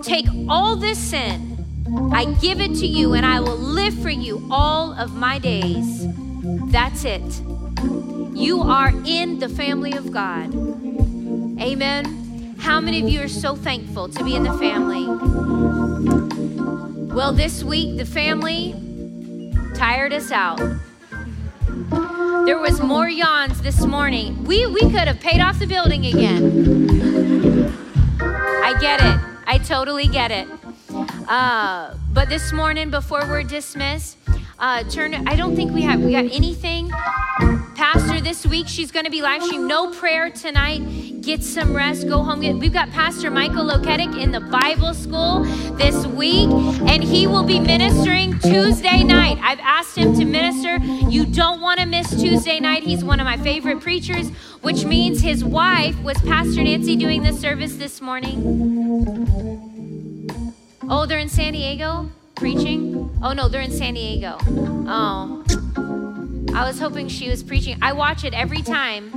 take 0.03 0.27
all 0.49 0.77
this 0.77 0.99
sin, 0.99 1.51
I 2.13 2.27
give 2.41 2.61
it 2.61 2.77
to 2.77 2.87
you, 2.87 3.15
and 3.15 3.27
I 3.27 3.41
will 3.41 3.59
live 3.59 4.01
for 4.01 4.11
you 4.11 4.47
all 4.49 4.93
of 4.93 5.17
my 5.17 5.41
days. 5.41 6.07
That's 6.71 7.05
it. 7.05 7.43
You 8.33 8.63
are 8.63 8.93
in 9.05 9.41
the 9.41 9.49
family 9.49 9.93
of 9.95 10.13
God. 10.13 10.55
Amen. 11.61 12.20
How 12.61 12.79
many 12.81 13.03
of 13.03 13.09
you 13.09 13.23
are 13.23 13.29
so 13.29 13.57
thankful 13.57 14.09
to 14.09 14.23
be 14.23 14.37
in 14.37 14.43
the 14.43 14.53
family? 14.59 15.07
Well, 17.15 17.33
this 17.33 17.65
week, 17.65 17.97
the 17.97 18.05
family 18.05 18.75
tired 19.75 20.13
us 20.13 20.31
out. 20.31 20.59
There 22.47 22.59
was 22.59 22.81
more 22.81 23.09
yawns 23.09 23.61
this 23.63 23.85
morning. 23.85 24.45
We, 24.45 24.67
we 24.67 24.81
could 24.81 25.09
have 25.09 25.21
paid 25.21 25.41
off 25.41 25.59
the 25.59 25.67
building 25.67 26.07
again. 26.07 27.71
I 28.21 28.79
get 28.81 29.01
it. 29.01 29.21
I 29.47 29.59
totally 29.59 30.07
get 30.07 30.31
it. 30.31 30.47
Uh, 31.29 31.95
but 32.13 32.29
this 32.29 32.53
morning, 32.53 32.91
before 32.91 33.21
we're 33.27 33.43
dismissed, 33.43 34.19
uh, 34.59 34.85
turn. 34.85 35.15
I 35.27 35.35
don't 35.37 35.57
think 35.57 35.73
we 35.73 35.83
have. 35.83 36.01
We 36.01 36.13
got 36.13 36.27
anything. 36.27 36.91
Pastor 37.75 38.21
this 38.21 38.47
week, 38.47 38.69
she's 38.69 38.91
going 38.93 39.07
to 39.07 39.11
be 39.11 39.23
live 39.23 39.43
stream. 39.43 39.67
No 39.67 39.91
prayer 39.93 40.31
tonight. 40.31 40.83
Get 41.21 41.43
some 41.43 41.77
rest. 41.77 42.09
Go 42.09 42.23
home. 42.23 42.41
We've 42.59 42.73
got 42.73 42.91
Pastor 42.91 43.31
Michael 43.31 43.65
Loketic 43.65 44.21
in 44.21 44.33
the 44.33 44.41
Bible 44.41 44.95
school 44.95 45.45
this 45.77 46.07
week, 46.07 46.49
and 46.89 47.05
he 47.05 47.27
will 47.27 47.45
be 47.45 47.61
ministering 47.61 48.39
Tuesday 48.41 49.05
night. 49.05 49.39
I've 49.43 49.61
asked 49.61 49.97
him 49.97 50.15
to 50.15 50.25
minister. 50.25 50.79
You 50.79 51.27
don't 51.27 51.61
want 51.61 51.79
to 51.81 51.87
miss 51.87 52.09
Tuesday 52.11 52.59
night. 52.59 52.83
He's 52.83 53.05
one 53.05 53.21
of 53.21 53.27
my 53.27 53.37
favorite 53.37 53.81
preachers, 53.81 54.31
which 54.63 54.85
means 54.85 55.21
his 55.21 55.45
wife 55.45 56.01
was 56.03 56.19
Pastor 56.23 56.63
Nancy 56.63 56.97
doing 56.97 57.23
the 57.23 57.33
service 57.33 57.77
this 57.77 58.01
morning. 58.01 58.41
Oh, 60.89 61.07
they're 61.07 61.19
in 61.19 61.29
San 61.29 61.53
Diego 61.53 62.11
preaching? 62.41 63.11
Oh, 63.23 63.35
no, 63.35 63.49
they're 63.49 63.61
in 63.61 63.71
San 63.71 63.95
Diego. 63.95 64.39
Oh. 64.89 65.45
I 66.55 66.67
was 66.67 66.81
hoping 66.81 67.09
she 67.09 67.29
was 67.29 67.43
preaching. 67.43 67.79
I 67.83 67.93
watch 67.93 68.25
it 68.25 68.33
every 68.33 68.63
time. 68.63 69.11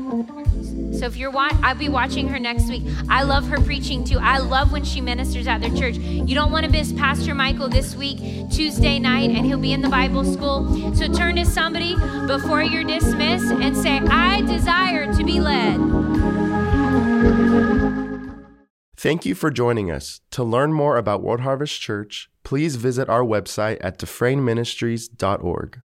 So 0.97 1.05
if 1.05 1.17
you're 1.17 1.31
watch, 1.31 1.53
I'll 1.61 1.75
be 1.75 1.89
watching 1.89 2.27
her 2.29 2.39
next 2.39 2.67
week. 2.69 2.83
I 3.09 3.23
love 3.23 3.47
her 3.47 3.59
preaching 3.59 4.03
too. 4.03 4.19
I 4.19 4.37
love 4.37 4.71
when 4.71 4.83
she 4.83 5.01
ministers 5.01 5.47
at 5.47 5.61
their 5.61 5.75
church. 5.75 5.97
You 5.97 6.35
don't 6.35 6.51
want 6.51 6.65
to 6.65 6.71
miss 6.71 6.93
Pastor 6.93 7.33
Michael 7.35 7.69
this 7.69 7.95
week, 7.95 8.17
Tuesday 8.51 8.99
night, 8.99 9.29
and 9.31 9.45
he'll 9.45 9.57
be 9.57 9.73
in 9.73 9.81
the 9.81 9.89
Bible 9.89 10.23
school. 10.23 10.95
So 10.95 11.11
turn 11.11 11.35
to 11.37 11.45
somebody 11.45 11.95
before 12.27 12.63
you're 12.63 12.83
dismissed 12.83 13.51
and 13.51 13.75
say, 13.75 13.99
I 13.99 14.41
desire 14.41 15.13
to 15.13 15.23
be 15.23 15.39
led. 15.39 15.79
Thank 18.95 19.25
you 19.25 19.35
for 19.35 19.51
joining 19.51 19.91
us. 19.91 20.21
To 20.31 20.45
learn 20.45 20.71
more 20.71 20.95
about 20.95 21.21
World 21.21 21.41
Harvest 21.41 21.81
Church, 21.81 22.29
please 22.45 22.77
visit 22.77 23.09
our 23.09 23.23
website 23.23 23.79
at 23.81 23.99
dufresneministries.org. 23.99 25.83